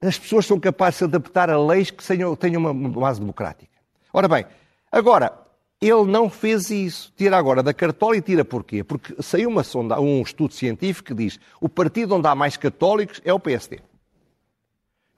As 0.00 0.18
pessoas 0.18 0.46
são 0.46 0.58
capazes 0.58 0.94
de 0.94 0.98
se 1.00 1.04
adaptar 1.04 1.50
a 1.50 1.58
leis 1.58 1.90
que 1.90 2.02
tenham 2.38 2.60
uma 2.60 2.72
base 2.88 3.20
democrática. 3.20 3.78
Ora 4.12 4.26
bem, 4.26 4.46
agora, 4.90 5.49
ele 5.80 6.04
não 6.04 6.28
fez 6.28 6.70
isso. 6.70 7.12
Tira 7.16 7.36
agora 7.36 7.62
da 7.62 7.72
cartola 7.72 8.16
e 8.16 8.20
tira 8.20 8.44
porquê? 8.44 8.84
Porque 8.84 9.14
saiu 9.22 9.48
uma 9.48 9.64
sonda, 9.64 9.98
um 10.00 10.20
estudo 10.20 10.52
científico 10.52 11.08
que 11.08 11.14
diz 11.14 11.40
o 11.60 11.68
partido 11.68 12.14
onde 12.14 12.28
há 12.28 12.34
mais 12.34 12.56
católicos 12.56 13.20
é 13.24 13.32
o 13.32 13.40
PSD. 13.40 13.80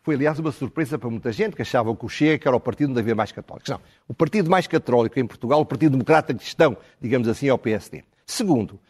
Foi, 0.02 0.16
aliás, 0.16 0.38
uma 0.38 0.50
surpresa 0.50 0.98
para 0.98 1.08
muita 1.08 1.30
gente 1.30 1.54
que 1.54 1.62
achava 1.62 1.94
que 1.94 2.04
o 2.04 2.08
Chega 2.08 2.48
era 2.48 2.56
o 2.56 2.60
partido 2.60 2.90
onde 2.90 3.00
havia 3.00 3.14
mais 3.14 3.30
católicos. 3.30 3.70
Não. 3.70 3.80
O 4.08 4.14
partido 4.14 4.50
mais 4.50 4.66
católico 4.66 5.18
em 5.18 5.26
Portugal, 5.26 5.60
o 5.60 5.66
Partido 5.66 5.92
Democrata 5.92 6.34
Cristão, 6.34 6.76
digamos 7.00 7.28
assim, 7.28 7.48
é 7.48 7.54
o 7.54 7.58
PSD. 7.58 8.02
Segundo, 8.26 8.80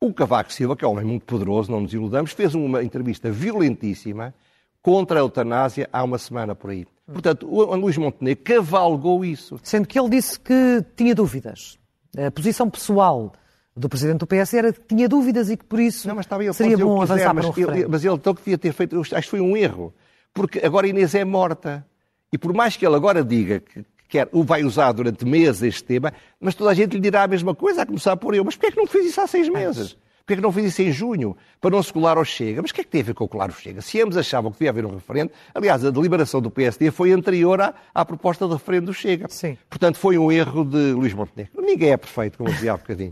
o 0.00 0.14
Cavaco 0.14 0.52
Silva, 0.52 0.76
que 0.76 0.84
é 0.84 0.88
um 0.88 0.92
homem 0.92 1.04
muito 1.04 1.24
poderoso, 1.24 1.70
não 1.70 1.80
nos 1.80 1.92
iludamos, 1.92 2.32
fez 2.32 2.54
uma 2.54 2.82
entrevista 2.82 3.30
violentíssima 3.30 4.32
contra 4.80 5.18
a 5.18 5.22
eutanásia 5.22 5.88
há 5.92 6.02
uma 6.04 6.18
semana 6.18 6.54
por 6.54 6.70
aí. 6.70 6.86
Portanto, 7.06 7.46
o 7.48 7.74
Luís 7.76 7.96
Montenegro 7.96 8.44
cavalgou 8.44 9.24
isso. 9.24 9.58
Sendo 9.62 9.86
que 9.86 9.98
ele 9.98 10.10
disse 10.10 10.38
que 10.38 10.84
tinha 10.96 11.14
dúvidas. 11.14 11.78
A 12.16 12.30
posição 12.30 12.68
pessoal 12.70 13.32
do 13.76 13.88
presidente 13.88 14.18
do 14.18 14.26
PS 14.26 14.54
era 14.54 14.72
que 14.72 14.80
tinha 14.80 15.08
dúvidas 15.08 15.50
e 15.50 15.56
que 15.56 15.64
por 15.64 15.80
isso 15.80 16.06
não, 16.06 16.14
mas 16.14 16.26
estava, 16.26 16.44
ele 16.44 16.52
seria 16.52 16.76
bom 16.76 17.00
quiser, 17.00 17.14
avançar 17.14 17.34
mas, 17.34 17.48
para 17.48 17.70
um 17.70 17.74
ele, 17.74 17.88
mas 17.88 18.04
ele 18.04 18.14
então 18.14 18.34
que 18.34 18.42
devia 18.42 18.58
ter 18.58 18.72
feito, 18.72 19.00
acho 19.00 19.14
que 19.14 19.28
foi 19.28 19.40
um 19.40 19.56
erro, 19.56 19.94
porque 20.32 20.58
agora 20.58 20.86
Inês 20.86 21.14
é 21.14 21.24
morta. 21.24 21.84
E 22.30 22.38
por 22.38 22.52
mais 22.54 22.76
que 22.76 22.86
ele 22.86 22.96
agora 22.96 23.24
diga 23.24 23.60
que 23.60 23.84
quer, 24.08 24.28
o 24.30 24.42
vai 24.42 24.62
usar 24.62 24.92
durante 24.92 25.24
meses 25.24 25.62
este 25.62 25.84
tema, 25.84 26.12
mas 26.38 26.54
toda 26.54 26.70
a 26.70 26.74
gente 26.74 26.92
lhe 26.92 27.00
dirá 27.00 27.22
a 27.22 27.26
mesma 27.26 27.54
coisa, 27.54 27.82
a 27.82 27.86
começar 27.86 28.16
por 28.16 28.34
eu. 28.34 28.44
Mas 28.44 28.56
porquê 28.56 28.68
é 28.68 28.70
que 28.72 28.76
não 28.76 28.86
fez 28.86 29.06
isso 29.06 29.20
há 29.20 29.26
seis 29.26 29.48
meses? 29.48 29.96
Porquê 30.24 30.34
é 30.34 30.36
que 30.36 30.42
não 30.42 30.52
fez 30.52 30.66
isso 30.68 30.82
em 30.82 30.92
junho? 30.92 31.36
Para 31.60 31.72
não 31.72 31.82
se 31.82 31.92
colar 31.92 32.16
ao 32.16 32.24
Chega. 32.24 32.62
Mas 32.62 32.70
o 32.70 32.74
que 32.74 32.80
é 32.80 32.84
que 32.84 32.90
tem 32.90 33.00
a 33.00 33.04
ver 33.04 33.14
com 33.14 33.24
o 33.24 33.28
colar 33.28 33.50
ao 33.50 33.56
Chega? 33.56 33.82
Se 33.82 34.00
ambos 34.00 34.16
achavam 34.16 34.52
que 34.52 34.58
devia 34.58 34.70
haver 34.70 34.86
um 34.86 34.94
referendo, 34.94 35.32
aliás, 35.54 35.84
a 35.84 35.90
deliberação 35.90 36.40
do 36.40 36.50
PSD 36.50 36.90
foi 36.90 37.12
anterior 37.12 37.60
à, 37.60 37.74
à 37.92 38.04
proposta 38.04 38.46
de 38.46 38.52
referendo 38.52 38.86
do 38.86 38.94
Chega. 38.94 39.26
Sim. 39.28 39.58
Portanto, 39.68 39.98
foi 39.98 40.16
um 40.16 40.30
erro 40.30 40.64
de 40.64 40.92
Luís 40.92 41.12
Montenegro. 41.12 41.60
Ninguém 41.60 41.90
é 41.90 41.96
perfeito, 41.96 42.38
como 42.38 42.50
dizia 42.50 42.72
há 42.72 42.76
bocadinho. 42.76 43.10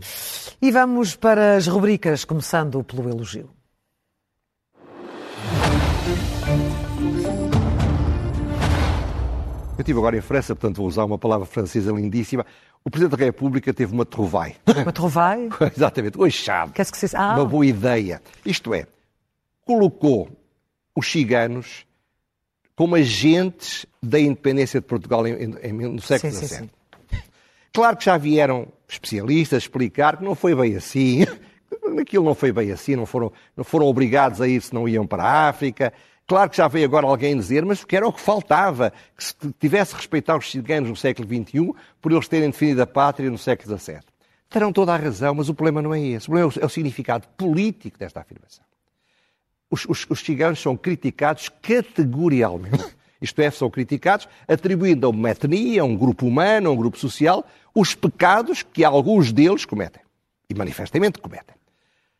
e 0.61 0.71
vamos 0.71 1.15
para 1.15 1.57
as 1.57 1.67
rubricas, 1.67 2.23
começando 2.23 2.83
pelo 2.83 3.09
elogio. 3.09 3.49
Eu 9.77 9.83
estive 9.83 9.97
agora 9.97 10.15
em 10.15 10.21
França, 10.21 10.55
portanto 10.55 10.77
vou 10.77 10.85
usar 10.85 11.03
uma 11.05 11.17
palavra 11.17 11.43
francesa 11.45 11.91
lindíssima. 11.91 12.45
O 12.83 12.89
Presidente 12.89 13.17
da 13.17 13.25
República 13.25 13.73
teve 13.73 13.93
uma 13.93 14.05
trouvaille. 14.05 14.55
Uma 14.65 14.91
trouvaille? 14.91 15.49
Exatamente, 15.75 16.17
um 16.17 16.23
achado. 16.23 16.73
Que 16.73 16.83
se... 16.83 17.15
ah. 17.15 17.35
Uma 17.35 17.45
boa 17.45 17.65
ideia. 17.65 18.21
Isto 18.45 18.73
é, 18.73 18.87
colocou 19.65 20.29
os 20.95 21.09
ciganos 21.09 21.85
como 22.75 22.95
agentes 22.95 23.85
da 24.01 24.19
independência 24.19 24.81
de 24.81 24.87
Portugal 24.87 25.27
em, 25.27 25.55
em, 25.61 25.73
no 25.73 26.01
século 26.01 26.33
XVII. 26.33 26.69
Claro 27.73 27.95
que 27.95 28.05
já 28.05 28.17
vieram 28.17 28.67
especialistas 28.87 29.63
explicar 29.63 30.17
que 30.17 30.23
não 30.23 30.35
foi 30.35 30.55
bem 30.55 30.75
assim. 30.75 31.25
Aquilo 31.99 32.25
não 32.25 32.35
foi 32.35 32.51
bem 32.51 32.71
assim, 32.71 32.95
não 32.95 33.05
foram, 33.05 33.31
não 33.55 33.63
foram 33.63 33.85
obrigados 33.85 34.41
a 34.41 34.47
ir 34.47 34.61
se 34.61 34.73
não 34.73 34.87
iam 34.87 35.05
para 35.05 35.23
a 35.23 35.49
África. 35.49 35.93
Claro 36.31 36.49
que 36.49 36.55
já 36.55 36.69
veio 36.69 36.85
agora 36.85 37.05
alguém 37.05 37.35
dizer, 37.35 37.65
mas 37.65 37.83
que 37.83 37.93
era 37.93 38.07
o 38.07 38.13
que 38.13 38.21
faltava, 38.21 38.93
que 39.17 39.21
se 39.21 39.35
tivesse 39.59 39.93
respeitado 39.93 40.39
os 40.39 40.49
ciganos 40.49 40.89
no 40.89 40.95
século 40.95 41.27
XXI, 41.27 41.73
por 42.01 42.09
eles 42.09 42.25
terem 42.29 42.49
definido 42.49 42.81
a 42.81 42.87
pátria 42.87 43.29
no 43.29 43.37
século 43.37 43.77
XVII. 43.77 43.99
Terão 44.49 44.71
toda 44.71 44.93
a 44.93 44.95
razão, 44.95 45.35
mas 45.35 45.49
o 45.49 45.53
problema 45.53 45.81
não 45.81 45.93
é 45.93 45.99
esse. 45.99 46.27
O 46.27 46.31
problema 46.31 46.53
é 46.61 46.65
o 46.65 46.69
significado 46.69 47.27
político 47.35 47.99
desta 47.99 48.21
afirmação. 48.21 48.63
Os, 49.69 49.83
os, 49.83 50.07
os 50.09 50.21
ciganos 50.21 50.61
são 50.61 50.77
criticados 50.77 51.49
categorialmente. 51.61 52.95
Isto 53.21 53.41
é, 53.41 53.51
são 53.51 53.69
criticados 53.69 54.25
atribuindo 54.47 55.07
a 55.07 55.09
uma 55.09 55.31
etnia, 55.31 55.81
a 55.81 55.83
um 55.83 55.97
grupo 55.97 56.25
humano, 56.25 56.69
a 56.69 56.71
um 56.71 56.77
grupo 56.77 56.97
social, 56.97 57.45
os 57.75 57.93
pecados 57.93 58.63
que 58.63 58.85
alguns 58.85 59.33
deles 59.33 59.65
cometem. 59.65 60.01
E 60.49 60.55
manifestamente 60.55 61.19
cometem. 61.19 61.57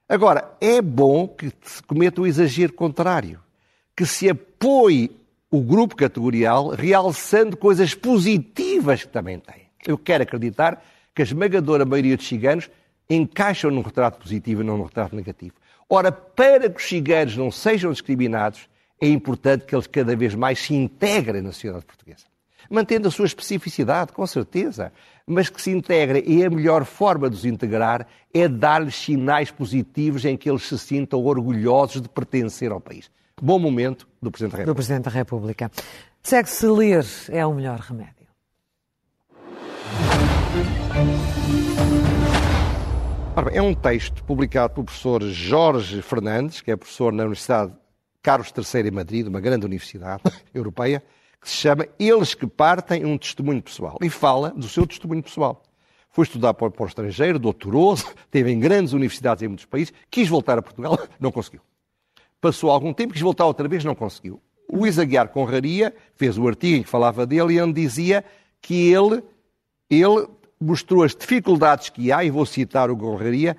Agora, 0.10 0.52
é 0.60 0.82
bom 0.82 1.30
que 1.30 1.50
se 1.62 1.82
cometa 1.84 2.20
o 2.20 2.28
exagero 2.28 2.74
contrário 2.74 3.40
que 4.02 4.06
se 4.08 4.28
apoie 4.28 5.12
o 5.52 5.62
grupo 5.62 5.96
categorial, 5.96 6.70
realçando 6.70 7.56
coisas 7.56 7.94
positivas 7.94 9.04
que 9.04 9.10
também 9.10 9.38
tem. 9.38 9.68
Eu 9.86 9.96
quero 9.96 10.24
acreditar 10.24 10.84
que 11.14 11.22
a 11.22 11.26
esmagadora 11.26 11.86
maioria 11.86 12.18
dos 12.18 12.28
ciganos 12.28 12.68
encaixam 13.08 13.70
num 13.70 13.84
retrato 13.84 14.20
positivo 14.20 14.62
e 14.62 14.64
não 14.64 14.76
num 14.76 14.86
retrato 14.86 15.16
negativo. 15.16 15.54
Ora, 15.88 16.12
para 16.12 16.68
que 16.68 16.82
os 16.82 16.90
ciganos 16.90 17.38
não 17.38 17.52
sejam 17.52 17.92
discriminados, 17.92 18.68
é 19.00 19.08
importante 19.08 19.66
que 19.66 19.76
eles 19.76 19.86
cada 19.86 20.16
vez 20.16 20.34
mais 20.34 20.58
se 20.58 20.74
integrem 20.74 21.44
na 21.44 21.52
sociedade 21.52 21.86
portuguesa. 21.86 22.26
Mantendo 22.68 23.08
a 23.08 23.12
sua 23.12 23.28
especificidade, 23.28 24.14
com 24.14 24.26
certeza, 24.26 24.92
mas 25.28 25.48
que 25.48 25.62
se 25.62 25.70
integrem. 25.70 26.24
E 26.26 26.44
a 26.44 26.50
melhor 26.50 26.86
forma 26.86 27.30
de 27.30 27.36
os 27.36 27.46
integrar 27.46 28.08
é 28.34 28.48
dar-lhes 28.48 28.96
sinais 28.96 29.52
positivos 29.52 30.26
em 30.26 30.36
que 30.36 30.50
eles 30.50 30.64
se 30.64 30.80
sintam 30.80 31.24
orgulhosos 31.24 32.02
de 32.02 32.10
pertencer 32.10 32.72
ao 32.72 32.82
país. 32.82 33.12
Bom 33.42 33.58
momento 33.58 34.08
do 34.22 34.30
Presidente 34.32 34.52
da 34.52 34.58
República. 34.58 34.72
Do 34.72 34.76
Presidente 34.76 35.04
da 35.06 35.12
República. 35.12 35.72
Segue-se 36.22 36.68
ler 36.68 37.06
é 37.30 37.46
o 37.46 37.54
melhor 37.54 37.80
remédio. 37.80 38.22
É 43.52 43.62
um 43.62 43.74
texto 43.74 44.24
publicado 44.24 44.74
pelo 44.74 44.86
professor 44.86 45.24
Jorge 45.24 46.02
Fernandes, 46.02 46.62
que 46.62 46.70
é 46.70 46.76
professor 46.76 47.12
na 47.12 47.24
Universidade 47.24 47.74
Carlos 48.22 48.54
III 48.56 48.88
em 48.88 48.92
Madrid, 48.92 49.28
uma 49.28 49.42
grande 49.42 49.66
universidade 49.66 50.22
europeia, 50.54 51.02
que 51.42 51.50
se 51.50 51.56
chama 51.56 51.88
Eles 51.98 52.36
que 52.36 52.46
Partem 52.46 53.04
um 53.04 53.18
Testemunho 53.18 53.64
Pessoal. 53.64 53.98
E 54.02 54.10
fala 54.10 54.52
do 54.52 54.68
seu 54.68 54.86
testemunho 54.86 55.24
pessoal. 55.24 55.64
Foi 56.12 56.24
estudar 56.24 56.54
para 56.54 56.72
o 56.78 56.86
estrangeiro, 56.86 57.40
doutorou-se, 57.40 58.06
teve 58.30 58.52
em 58.52 58.60
grandes 58.60 58.94
universidades 58.94 59.42
em 59.42 59.48
muitos 59.48 59.66
países, 59.66 59.94
quis 60.10 60.28
voltar 60.28 60.60
a 60.60 60.62
Portugal, 60.62 61.00
não 61.20 61.32
conseguiu. 61.32 61.62
Passou 62.42 62.72
algum 62.72 62.92
tempo, 62.92 63.14
quis 63.14 63.22
voltar 63.22 63.46
outra 63.46 63.68
vez, 63.68 63.86
não 63.86 63.96
conseguiu. 63.96 64.42
Luís 64.72 64.98
Aguiar 64.98 65.30
Conraria 65.30 65.94
fez 66.16 66.38
o 66.38 66.48
artigo 66.48 66.78
em 66.78 66.84
que 66.84 66.90
falava 66.90 67.26
dele 67.26 67.54
e 67.54 67.62
onde 67.62 67.80
dizia 67.80 68.26
que 68.60 68.92
ele, 68.92 69.24
ele 69.90 70.28
mostrou 70.60 71.04
as 71.04 71.16
dificuldades 71.16 71.90
que 71.90 72.12
há, 72.12 72.24
e 72.24 72.32
vou 72.32 72.46
citar 72.46 72.90
o 72.90 72.98
Conraria, 72.98 73.56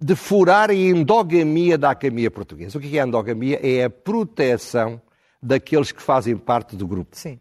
de 0.00 0.14
furar 0.14 0.70
a 0.70 0.74
endogamia 0.74 1.76
da 1.76 1.90
academia 1.90 2.30
portuguesa. 2.30 2.78
O 2.78 2.80
que 2.80 2.96
é 2.96 3.02
a 3.02 3.06
endogamia? 3.06 3.60
É 3.62 3.84
a 3.84 3.90
proteção 3.90 5.00
daqueles 5.42 5.92
que 5.92 6.02
fazem 6.02 6.36
parte 6.36 6.76
do 6.76 6.86
grupo. 6.86 7.16
Sim. 7.16 7.38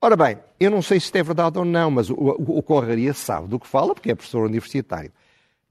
Ora 0.00 0.16
bem, 0.16 0.38
eu 0.58 0.70
não 0.70 0.82
sei 0.82 0.98
se 0.98 1.06
isto 1.06 1.16
é 1.16 1.22
verdade 1.22 1.58
ou 1.58 1.64
não, 1.64 1.90
mas 1.90 2.10
o, 2.10 2.14
o, 2.14 2.58
o 2.58 2.62
Conraria 2.62 3.14
sabe 3.14 3.46
do 3.46 3.58
que 3.58 3.68
fala, 3.68 3.94
porque 3.94 4.10
é 4.10 4.14
professor 4.14 4.44
universitário. 4.44 5.12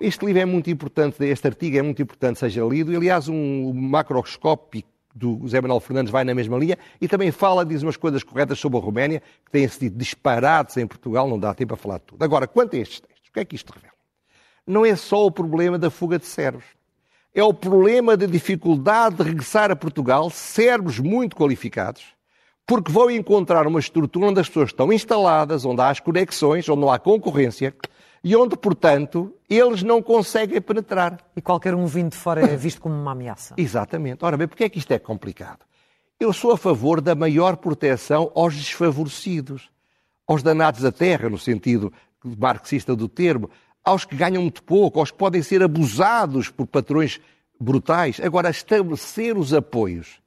Este 0.01 0.25
livro 0.25 0.41
é 0.41 0.45
muito 0.45 0.67
importante, 0.71 1.23
este 1.23 1.47
artigo 1.47 1.77
é 1.77 1.81
muito 1.83 2.01
importante 2.01 2.39
seja 2.39 2.65
lido, 2.65 2.95
aliás 2.95 3.29
um 3.29 3.71
macroscópio 3.71 4.81
do 5.13 5.41
José 5.43 5.61
Manuel 5.61 5.79
Fernandes 5.79 6.11
vai 6.11 6.23
na 6.23 6.33
mesma 6.33 6.57
linha 6.57 6.75
e 6.99 7.07
também 7.07 7.29
fala, 7.29 7.63
diz 7.63 7.83
umas 7.83 7.97
coisas 7.97 8.23
corretas 8.23 8.57
sobre 8.57 8.79
a 8.79 8.81
Roménia, 8.81 9.21
que 9.45 9.51
têm 9.51 9.67
sido 9.67 9.95
disparados 9.95 10.75
em 10.77 10.87
Portugal, 10.87 11.29
não 11.29 11.37
dá 11.37 11.53
tempo 11.53 11.75
a 11.75 11.77
falar 11.77 11.99
de 11.99 12.05
tudo. 12.05 12.23
Agora, 12.23 12.47
quanto 12.47 12.75
a 12.75 12.79
estes 12.79 12.99
textos, 13.01 13.29
o 13.29 13.31
que 13.31 13.39
é 13.41 13.45
que 13.45 13.55
isto 13.55 13.71
revela? 13.71 13.93
Não 14.65 14.83
é 14.83 14.95
só 14.95 15.23
o 15.23 15.29
problema 15.29 15.77
da 15.77 15.91
fuga 15.91 16.17
de 16.17 16.25
servos. 16.25 16.65
É 17.31 17.43
o 17.43 17.53
problema 17.53 18.17
da 18.17 18.25
dificuldade 18.25 19.17
de 19.17 19.23
regressar 19.23 19.69
a 19.69 19.75
Portugal 19.75 20.31
servos 20.31 20.97
muito 20.97 21.35
qualificados, 21.35 22.05
porque 22.65 22.91
vão 22.91 23.11
encontrar 23.11 23.67
uma 23.67 23.79
estrutura 23.79 24.25
onde 24.25 24.39
as 24.39 24.47
pessoas 24.47 24.69
estão 24.69 24.91
instaladas, 24.91 25.63
onde 25.63 25.79
há 25.79 25.89
as 25.89 25.99
conexões, 25.99 26.67
onde 26.67 26.81
não 26.81 26.91
há 26.91 26.97
concorrência, 26.97 27.75
e 28.23 28.35
onde, 28.35 28.55
portanto, 28.55 29.33
eles 29.49 29.81
não 29.81 30.01
conseguem 30.01 30.61
penetrar. 30.61 31.17
E 31.35 31.41
qualquer 31.41 31.73
um 31.73 31.85
vindo 31.87 32.11
de 32.11 32.17
fora 32.17 32.41
é 32.41 32.55
visto 32.55 32.79
como 32.79 32.95
uma 32.95 33.11
ameaça. 33.11 33.55
Exatamente. 33.57 34.23
Ora 34.23 34.37
bem, 34.37 34.47
porquê 34.47 34.65
é 34.65 34.69
que 34.69 34.79
isto 34.79 34.91
é 34.91 34.99
complicado? 34.99 35.59
Eu 36.19 36.31
sou 36.31 36.51
a 36.51 36.57
favor 36.57 37.01
da 37.01 37.15
maior 37.15 37.57
proteção 37.57 38.31
aos 38.35 38.55
desfavorecidos, 38.55 39.71
aos 40.27 40.43
danados 40.43 40.81
da 40.81 40.91
terra, 40.91 41.29
no 41.29 41.37
sentido 41.37 41.91
marxista 42.23 42.95
do 42.95 43.07
termo, 43.07 43.49
aos 43.83 44.05
que 44.05 44.15
ganham 44.15 44.43
muito 44.43 44.61
pouco, 44.61 44.99
aos 44.99 45.09
que 45.09 45.17
podem 45.17 45.41
ser 45.41 45.63
abusados 45.63 46.49
por 46.49 46.67
patrões 46.67 47.19
brutais. 47.59 48.19
Agora, 48.19 48.51
estabelecer 48.51 49.35
os 49.35 49.51
apoios 49.51 50.21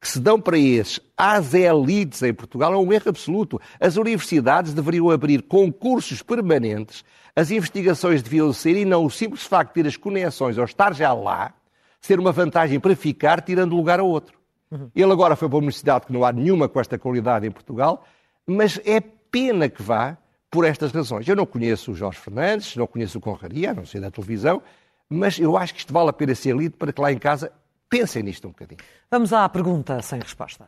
que 0.00 0.08
se 0.08 0.18
dão 0.18 0.40
para 0.40 0.58
esses 0.58 0.98
às 1.16 1.52
elites 1.52 2.22
em 2.22 2.32
Portugal 2.32 2.72
é 2.72 2.76
um 2.76 2.92
erro 2.92 3.10
absoluto. 3.10 3.60
As 3.78 3.96
universidades 3.96 4.72
deveriam 4.72 5.10
abrir 5.10 5.42
concursos 5.42 6.22
permanentes 6.22 7.04
as 7.34 7.50
investigações 7.50 8.22
deviam 8.22 8.52
ser, 8.52 8.76
e 8.76 8.84
não 8.84 9.04
o 9.04 9.10
simples 9.10 9.44
facto 9.44 9.70
de 9.70 9.82
ter 9.82 9.88
as 9.88 9.96
conexões 9.96 10.58
ou 10.58 10.64
estar 10.64 10.94
já 10.94 11.12
lá, 11.12 11.54
ser 12.00 12.18
uma 12.18 12.32
vantagem 12.32 12.80
para 12.80 12.96
ficar, 12.96 13.40
tirando 13.40 13.76
lugar 13.76 14.00
a 14.00 14.02
outro. 14.02 14.38
Uhum. 14.70 14.90
Ele 14.94 15.12
agora 15.12 15.36
foi 15.36 15.48
para 15.48 15.56
uma 15.56 15.62
universidade 15.62 16.06
que 16.06 16.12
não 16.12 16.24
há 16.24 16.32
nenhuma 16.32 16.68
com 16.68 16.80
esta 16.80 16.98
qualidade 16.98 17.46
em 17.46 17.50
Portugal, 17.50 18.04
mas 18.46 18.80
é 18.84 19.00
pena 19.00 19.68
que 19.68 19.82
vá 19.82 20.16
por 20.50 20.64
estas 20.64 20.90
razões. 20.92 21.28
Eu 21.28 21.36
não 21.36 21.46
conheço 21.46 21.92
o 21.92 21.94
Jorge 21.94 22.18
Fernandes, 22.18 22.76
não 22.76 22.86
conheço 22.86 23.18
o 23.18 23.20
Conraria, 23.20 23.72
não 23.72 23.86
sei 23.86 24.00
da 24.00 24.10
televisão, 24.10 24.62
mas 25.08 25.38
eu 25.38 25.56
acho 25.56 25.74
que 25.74 25.80
isto 25.80 25.92
vale 25.92 26.10
a 26.10 26.12
pena 26.12 26.34
ser 26.34 26.56
lido 26.56 26.76
para 26.76 26.92
que 26.92 27.00
lá 27.00 27.12
em 27.12 27.18
casa 27.18 27.52
pensem 27.90 28.22
nisto 28.22 28.46
um 28.46 28.52
bocadinho. 28.52 28.80
Vamos 29.10 29.32
à 29.32 29.46
pergunta 29.48 30.00
sem 30.00 30.20
resposta. 30.20 30.66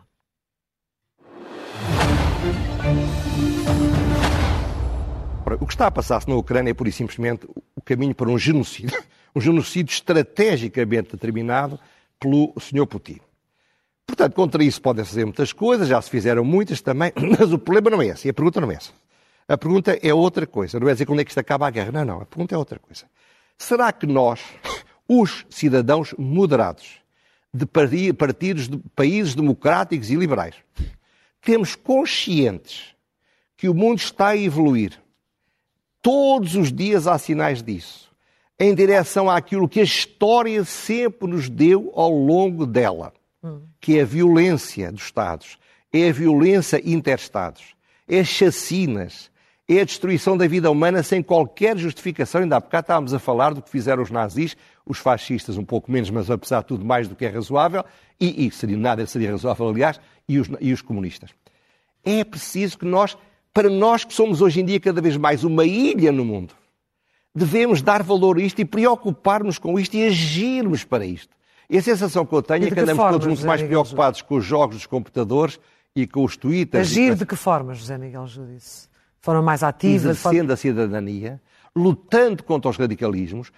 O 5.61 5.67
que 5.67 5.73
está 5.73 5.87
a 5.87 5.91
passar-se 5.91 6.29
na 6.29 6.35
Ucrânia 6.35 6.71
é, 6.71 6.75
pura 6.75 6.89
e 6.89 6.93
simplesmente, 6.93 7.47
o 7.77 7.81
caminho 7.81 8.15
para 8.15 8.29
um 8.29 8.37
genocídio. 8.37 9.03
Um 9.35 9.41
genocídio 9.41 9.91
estrategicamente 9.95 11.13
determinado 11.13 11.81
pelo 12.21 12.53
Sr. 12.61 12.87
Putin. 12.87 13.19
Portanto, 14.07 14.35
contra 14.35 14.63
isso 14.63 14.83
podem 14.83 15.07
fazer 15.07 15.25
muitas 15.25 15.55
coisas, 15.55 15.89
já 15.89 16.03
se 16.03 16.11
fizeram 16.11 16.45
muitas 16.45 16.83
também, 16.83 17.11
mas 17.39 17.51
o 17.51 17.59
problema 17.59 17.97
não 17.97 18.03
é 18.03 18.09
esse, 18.09 18.29
e 18.29 18.31
a 18.31 18.35
pergunta 18.35 18.61
não 18.61 18.71
é 18.71 18.75
essa. 18.75 18.93
A 19.49 19.57
pergunta 19.57 19.99
é 20.03 20.13
outra 20.13 20.47
coisa, 20.47 20.79
não 20.79 20.87
é 20.87 20.93
dizer 20.93 21.07
quando 21.07 21.21
é 21.21 21.25
que 21.25 21.31
isto 21.31 21.39
acaba 21.39 21.67
a 21.67 21.71
guerra, 21.71 21.91
não, 21.93 22.05
não, 22.05 22.21
a 22.21 22.27
pergunta 22.27 22.55
é 22.55 22.59
outra 22.59 22.79
coisa. 22.79 23.07
Será 23.57 23.91
que 23.91 24.07
nós, 24.07 24.41
os 25.09 25.47
cidadãos 25.49 26.15
moderados, 26.19 27.02
de 27.53 27.67
partidos 27.67 28.69
de 28.69 28.79
países 28.97 29.35
democráticos 29.35 30.11
e 30.11 30.17
liberais, 30.17 30.55
temos 31.41 31.75
conscientes 31.75 32.95
que 33.57 33.69
o 33.69 33.75
mundo 33.75 33.99
está 33.99 34.29
a 34.29 34.37
evoluir 34.37 35.03
Todos 36.03 36.57
os 36.57 36.73
dias 36.73 37.07
há 37.07 37.17
sinais 37.17 37.63
disso, 37.63 38.11
em 38.59 38.75
direção 38.75 39.31
àquilo 39.31 39.69
que 39.69 39.79
a 39.79 39.85
história 39.85 40.65
sempre 40.65 41.29
nos 41.29 41.49
deu 41.49 41.93
ao 41.95 42.11
longo 42.11 42.67
dela, 42.67 43.13
que 43.81 43.99
é 43.99 44.03
a 44.03 44.05
violência 44.05 44.91
dos 44.91 45.05
Estados, 45.05 45.59
é 45.93 46.09
a 46.09 46.13
violência 46.13 46.83
interestados, 46.85 47.77
é 48.09 48.19
as 48.19 48.27
chacinas, 48.27 49.31
é 49.69 49.81
a 49.81 49.85
destruição 49.85 50.37
da 50.37 50.49
vida 50.49 50.69
humana 50.69 51.05
sem 51.05 51.23
qualquer 51.23 51.79
justificação. 51.79 52.41
Ainda 52.41 52.57
há 52.57 52.61
bocado 52.61 52.85
estávamos 52.85 53.15
a 53.15 53.21
falar 53.21 53.55
do 53.55 53.63
que 53.63 53.71
fizeram 53.71 54.03
os 54.03 54.11
nazis, 54.11 54.57
os 54.87 54.99
fascistas 54.99 55.57
um 55.57 55.65
pouco 55.65 55.91
menos, 55.91 56.11
mas 56.11 56.31
apesar 56.31 56.61
de 56.61 56.67
tudo 56.67 56.85
mais 56.85 57.09
do 57.09 57.15
que 57.15 57.25
é 57.25 57.29
razoável, 57.29 57.85
e, 58.21 58.47
e 58.47 58.51
seria, 58.51 58.77
nada 58.77 59.07
seria 59.07 59.31
razoável, 59.31 59.69
aliás, 59.69 60.01
e 60.29 60.39
os, 60.39 60.49
e 60.61 60.73
os 60.73 60.83
comunistas. 60.83 61.31
É 62.05 62.25
preciso 62.25 62.79
que 62.79 62.85
nós 62.85 63.17
para 63.53 63.69
nós 63.69 64.05
que 64.05 64.15
somos 64.15 64.41
hoje 64.41 64.61
em 64.61 64.65
dia 64.65 64.81
cada 64.81 65.01
vez 65.01 65.17
mais 65.17 65.45
uma 65.45 65.65
ilha 65.65 66.11
no 66.11 66.25
mundo, 66.25 66.55
devemos 67.35 67.83
dar 67.83 68.03
valor 68.03 68.39
a 68.39 68.43
isto 68.43 68.61
e 68.61 68.65
preocupar-nos 68.65 69.59
com 69.59 69.79
isto 69.79 69.95
e 69.95 70.07
agirmos 70.07 70.85
para 70.85 71.05
isto. 71.05 71.37
E 71.69 71.79
a 71.79 71.83
sensação 71.83 72.27
que 72.27 72.35
eu 72.35 72.43
tenho 72.43 72.65
é 72.65 72.69
que, 72.69 72.75
que 72.75 72.81
andamos 72.81 73.11
todos 73.11 73.27
muito 73.27 73.39
José 73.39 73.49
mais 73.49 73.63
Miguel 73.63 73.83
preocupados 73.83 74.23
com 74.23 74.37
os 74.37 74.45
jogos 74.45 74.77
dos 74.77 74.87
computadores 74.87 75.61
e 75.95 76.07
com 76.07 76.25
os 76.25 76.37
twitters. 76.37 76.91
Agir 76.91 77.15
de 77.15 77.25
que 77.25 77.37
forma, 77.37 77.75
José 77.75 77.97
Miguel 77.97 78.27
Júdice? 78.27 78.89
Foram 79.21 79.43
mais 79.43 79.63
ativas? 79.63 80.03
Exercendo 80.03 80.39
forma... 80.39 80.53
a 80.53 80.57
cidadania, 80.57 81.41
lutando 81.75 82.43
contra 82.45 82.71
os 82.71 82.77
radicalismos, 82.77 83.51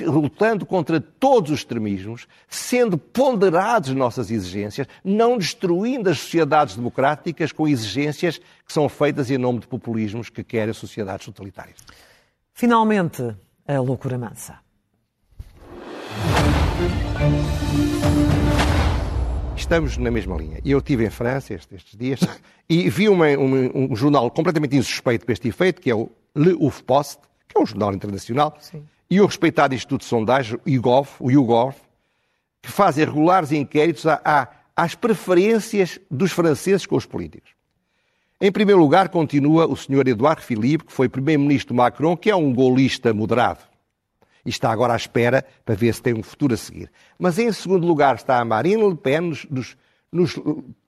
lutando 0.00 0.64
contra 0.64 1.00
todos 1.00 1.50
os 1.50 1.58
extremismos, 1.58 2.26
sendo 2.48 2.96
ponderados 2.96 3.90
nossas 3.90 4.30
exigências, 4.30 4.86
não 5.04 5.36
destruindo 5.36 6.08
as 6.08 6.18
sociedades 6.18 6.74
democráticas 6.74 7.52
com 7.52 7.68
exigências 7.68 8.38
que 8.38 8.72
são 8.72 8.88
feitas 8.88 9.30
em 9.30 9.38
nome 9.38 9.60
de 9.60 9.66
populismos 9.66 10.30
que 10.30 10.42
querem 10.42 10.72
sociedades 10.72 11.26
totalitárias. 11.26 11.76
Finalmente, 12.54 13.34
a 13.66 13.80
loucura 13.80 14.18
mansa. 14.18 14.58
Estamos 19.54 19.98
na 19.98 20.10
mesma 20.10 20.36
linha. 20.36 20.58
Eu 20.64 20.78
estive 20.78 21.04
em 21.04 21.10
França 21.10 21.54
estes, 21.54 21.84
dias 21.94 22.20
e 22.68 22.88
vi 22.88 23.08
uma, 23.08 23.26
um, 23.28 23.92
um 23.92 23.96
jornal 23.96 24.30
completamente 24.30 24.76
insuspeito 24.76 25.26
para 25.26 25.34
este 25.34 25.48
efeito, 25.48 25.80
que 25.80 25.90
é 25.90 25.94
o 25.94 26.10
Le 26.34 26.54
Ouf 26.54 26.82
Post, 26.82 27.20
que 27.50 27.58
é 27.58 27.60
um 27.60 27.66
jornal 27.66 27.92
internacional, 27.92 28.56
Sim. 28.60 28.84
e 29.10 29.20
o 29.20 29.26
respeitado 29.26 29.74
Instituto 29.74 30.02
de 30.02 30.06
Sondagem, 30.06 30.58
o 30.64 30.70
YouGov, 30.70 31.08
o 31.18 31.30
YouGov 31.30 31.74
que 32.62 32.70
fazem 32.70 33.04
regulares 33.04 33.52
inquéritos 33.52 34.06
a, 34.06 34.20
a, 34.24 34.48
às 34.76 34.94
preferências 34.94 35.98
dos 36.10 36.30
franceses 36.30 36.86
com 36.86 36.96
os 36.96 37.06
políticos. 37.06 37.50
Em 38.40 38.52
primeiro 38.52 38.80
lugar, 38.80 39.08
continua 39.08 39.66
o 39.66 39.76
Sr. 39.76 40.08
Eduardo 40.08 40.42
Philippe, 40.42 40.84
que 40.84 40.92
foi 40.92 41.08
primeiro-ministro 41.08 41.74
Macron, 41.74 42.16
que 42.16 42.30
é 42.30 42.36
um 42.36 42.54
golista 42.54 43.12
moderado. 43.12 43.60
E 44.44 44.48
está 44.48 44.70
agora 44.70 44.94
à 44.94 44.96
espera 44.96 45.44
para 45.64 45.74
ver 45.74 45.94
se 45.94 46.02
tem 46.02 46.14
um 46.14 46.22
futuro 46.22 46.54
a 46.54 46.56
seguir. 46.56 46.90
Mas 47.18 47.38
em 47.38 47.52
segundo 47.52 47.86
lugar 47.86 48.14
está 48.14 48.38
a 48.38 48.44
Marine 48.44 48.88
Le 48.88 48.96
Pen, 48.96 49.20
nos, 49.20 49.46
nos 49.50 49.76
nos 50.12 50.34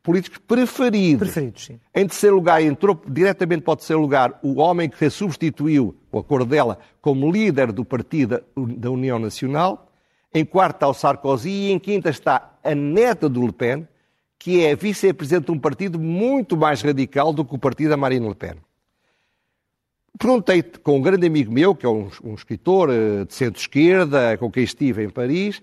políticos 0.03 0.39
preferidos. 0.39 1.29
Preferidos, 1.29 1.65
sim. 1.65 1.81
Em 1.95 2.07
terceiro 2.07 2.37
lugar, 2.37 2.61
entrou 2.63 3.01
diretamente 3.09 3.63
para 3.63 3.73
o 3.73 3.77
terceiro 3.77 4.03
lugar 4.03 4.39
o 4.43 4.61
homem 4.61 4.89
que 4.89 5.09
substituiu 5.09 5.97
o 6.11 6.19
acordo 6.19 6.47
dela 6.47 6.79
como 7.01 7.31
líder 7.31 7.71
do 7.73 7.85
partido 7.85 8.43
da 8.57 8.91
União 8.91 9.19
Nacional. 9.19 9.89
Em 10.35 10.45
quarto 10.45 10.77
está 10.77 10.89
o 10.89 10.95
Sarkozy 10.95 11.51
e 11.51 11.73
em 11.73 11.79
quinta 11.79 12.11
está 12.11 12.59
a 12.65 12.75
neta 12.75 13.29
do 13.29 13.47
Le 13.47 13.53
Pen, 13.53 13.87
que 14.39 14.65
é 14.65 14.75
vice-presidente 14.75 15.47
de 15.47 15.53
um 15.53 15.59
partido 15.59 15.99
muito 15.99 16.57
mais 16.57 16.83
radical 16.83 17.33
do 17.33 17.45
que 17.45 17.55
o 17.55 17.59
partido 17.59 17.91
da 17.91 17.97
Marine 17.97 18.27
Le 18.27 18.35
Pen. 18.35 18.57
Perguntei 20.19 20.63
com 20.63 20.99
um 20.99 21.03
grande 21.03 21.27
amigo 21.27 21.53
meu, 21.53 21.75
que 21.75 21.87
é 21.87 21.89
um, 21.89 22.09
um 22.25 22.35
escritor 22.35 22.91
eh, 22.91 23.25
de 23.25 23.35
centro-esquerda, 23.35 24.37
com 24.37 24.51
quem 24.51 24.63
estive 24.63 25.03
em 25.03 25.09
Paris, 25.09 25.63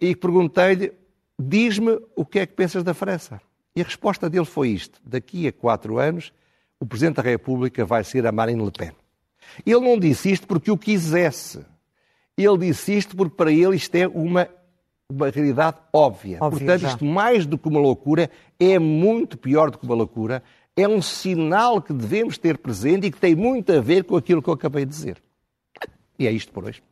e 0.00 0.16
perguntei-lhe 0.16 0.92
diz-me 1.38 1.98
o 2.14 2.24
que 2.24 2.38
é 2.38 2.46
que 2.46 2.54
pensas 2.54 2.82
da 2.82 2.94
França. 2.94 3.40
E 3.80 3.82
a 3.82 3.84
resposta 3.86 4.28
dele 4.28 4.44
foi 4.44 4.68
isto: 4.68 5.00
daqui 5.02 5.48
a 5.48 5.52
quatro 5.52 5.98
anos, 5.98 6.34
o 6.78 6.84
Presidente 6.84 7.16
da 7.16 7.22
República 7.22 7.82
vai 7.82 8.04
ser 8.04 8.26
a 8.26 8.32
Marine 8.32 8.62
Le 8.62 8.70
Pen. 8.70 8.92
Ele 9.64 9.80
não 9.80 9.98
disse 9.98 10.30
isto 10.30 10.46
porque 10.46 10.70
o 10.70 10.76
quisesse. 10.76 11.64
Ele 12.36 12.58
disse 12.58 12.94
isto 12.94 13.16
porque 13.16 13.34
para 13.34 13.50
ele 13.50 13.76
isto 13.76 13.94
é 13.94 14.06
uma, 14.06 14.46
uma 15.10 15.30
realidade 15.30 15.78
óbvia. 15.94 16.36
Óbvio, 16.42 16.58
Portanto, 16.60 16.82
já. 16.82 16.88
isto 16.88 17.04
mais 17.06 17.46
do 17.46 17.56
que 17.56 17.68
uma 17.68 17.80
loucura, 17.80 18.30
é 18.58 18.78
muito 18.78 19.38
pior 19.38 19.70
do 19.70 19.78
que 19.78 19.86
uma 19.86 19.94
loucura. 19.94 20.42
É 20.76 20.86
um 20.86 21.00
sinal 21.00 21.80
que 21.80 21.94
devemos 21.94 22.36
ter 22.36 22.58
presente 22.58 23.06
e 23.06 23.10
que 23.10 23.18
tem 23.18 23.34
muito 23.34 23.72
a 23.72 23.80
ver 23.80 24.04
com 24.04 24.14
aquilo 24.14 24.42
que 24.42 24.50
eu 24.50 24.54
acabei 24.54 24.84
de 24.84 24.90
dizer. 24.90 25.22
E 26.18 26.26
é 26.26 26.30
isto 26.30 26.52
por 26.52 26.64
hoje. 26.66 26.82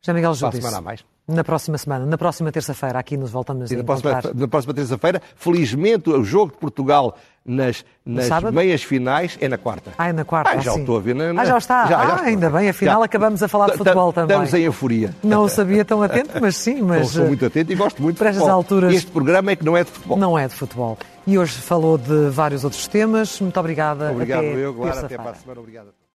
José 0.00 0.12
Miguel 0.12 0.30
Para 0.36 0.48
a 0.48 0.50
Júdice. 0.50 0.62
semana 0.62 0.78
a 0.78 0.80
mais. 0.80 1.04
Na 1.26 1.44
próxima 1.44 1.78
semana, 1.78 2.04
na 2.04 2.18
próxima 2.18 2.50
terça-feira, 2.50 2.98
aqui 2.98 3.16
nos 3.16 3.30
voltamos 3.30 3.70
E 3.70 3.74
a 3.74 3.78
na 3.78 3.84
próxima, 3.84 4.10
encontrar. 4.10 4.34
na 4.34 4.48
próxima 4.48 4.74
terça-feira, 4.74 5.22
felizmente, 5.36 6.10
o 6.10 6.24
jogo 6.24 6.50
de 6.52 6.58
Portugal 6.58 7.16
nas, 7.46 7.84
nas 8.04 8.28
meias 8.52 8.82
finais 8.82 9.38
é 9.40 9.48
na 9.48 9.56
quarta. 9.56 9.92
Ah, 9.96 10.08
é 10.08 10.12
na 10.12 10.24
quarta. 10.24 10.50
Ah, 10.50 10.58
já 10.58 10.72
sim. 10.72 10.80
estou 10.80 10.96
a 10.96 11.00
ver 11.00 11.14
na- 11.14 11.40
Ah, 11.40 11.44
já 11.44 11.58
está. 11.58 11.84
já- 11.84 11.90
já 11.90 11.98
ah, 12.00 12.08
estou. 12.16 12.26
ainda 12.26 12.50
bem, 12.50 12.68
afinal 12.68 12.98
Já. 13.00 13.04
acabamos 13.04 13.40
a 13.40 13.46
falar 13.46 13.70
de 13.70 13.78
futebol 13.78 14.12
ta- 14.12 14.22
também. 14.22 14.36
Estamos 14.36 14.54
em 14.54 14.64
euforia. 14.64 15.14
Não 15.22 15.44
o 15.44 15.48
sabia 15.48 15.84
tão 15.84 16.02
atento, 16.02 16.32
mas 16.40 16.56
sim, 16.56 16.82
mas 16.82 17.10
Sou 17.10 17.24
muito 17.26 17.46
atento 17.46 17.70
e 17.72 17.74
gosto 17.76 18.02
muito 18.02 18.18
de 18.18 18.24
futebol. 18.24 18.50
alturas- 18.50 18.92
Este 18.92 19.10
programa 19.12 19.52
é 19.52 19.56
que 19.56 19.64
não 19.64 19.76
é 19.76 19.84
de 19.84 19.90
futebol. 19.92 20.18
não 20.18 20.36
é 20.36 20.48
de 20.48 20.54
futebol. 20.54 20.98
E 21.24 21.38
hoje 21.38 21.52
falou 21.52 21.96
de 21.96 22.30
vários 22.30 22.64
outros 22.64 22.88
temas. 22.88 23.40
Muito 23.40 23.58
obrigada. 23.60 24.10
Obrigado, 24.10 24.40
Até 24.40 24.56
eu, 24.56 24.74
Clara. 24.74 25.00
Até 25.00 25.16
para 25.16 25.30
a 25.30 25.34
semana. 25.34 25.60
Obrigado. 25.60 25.88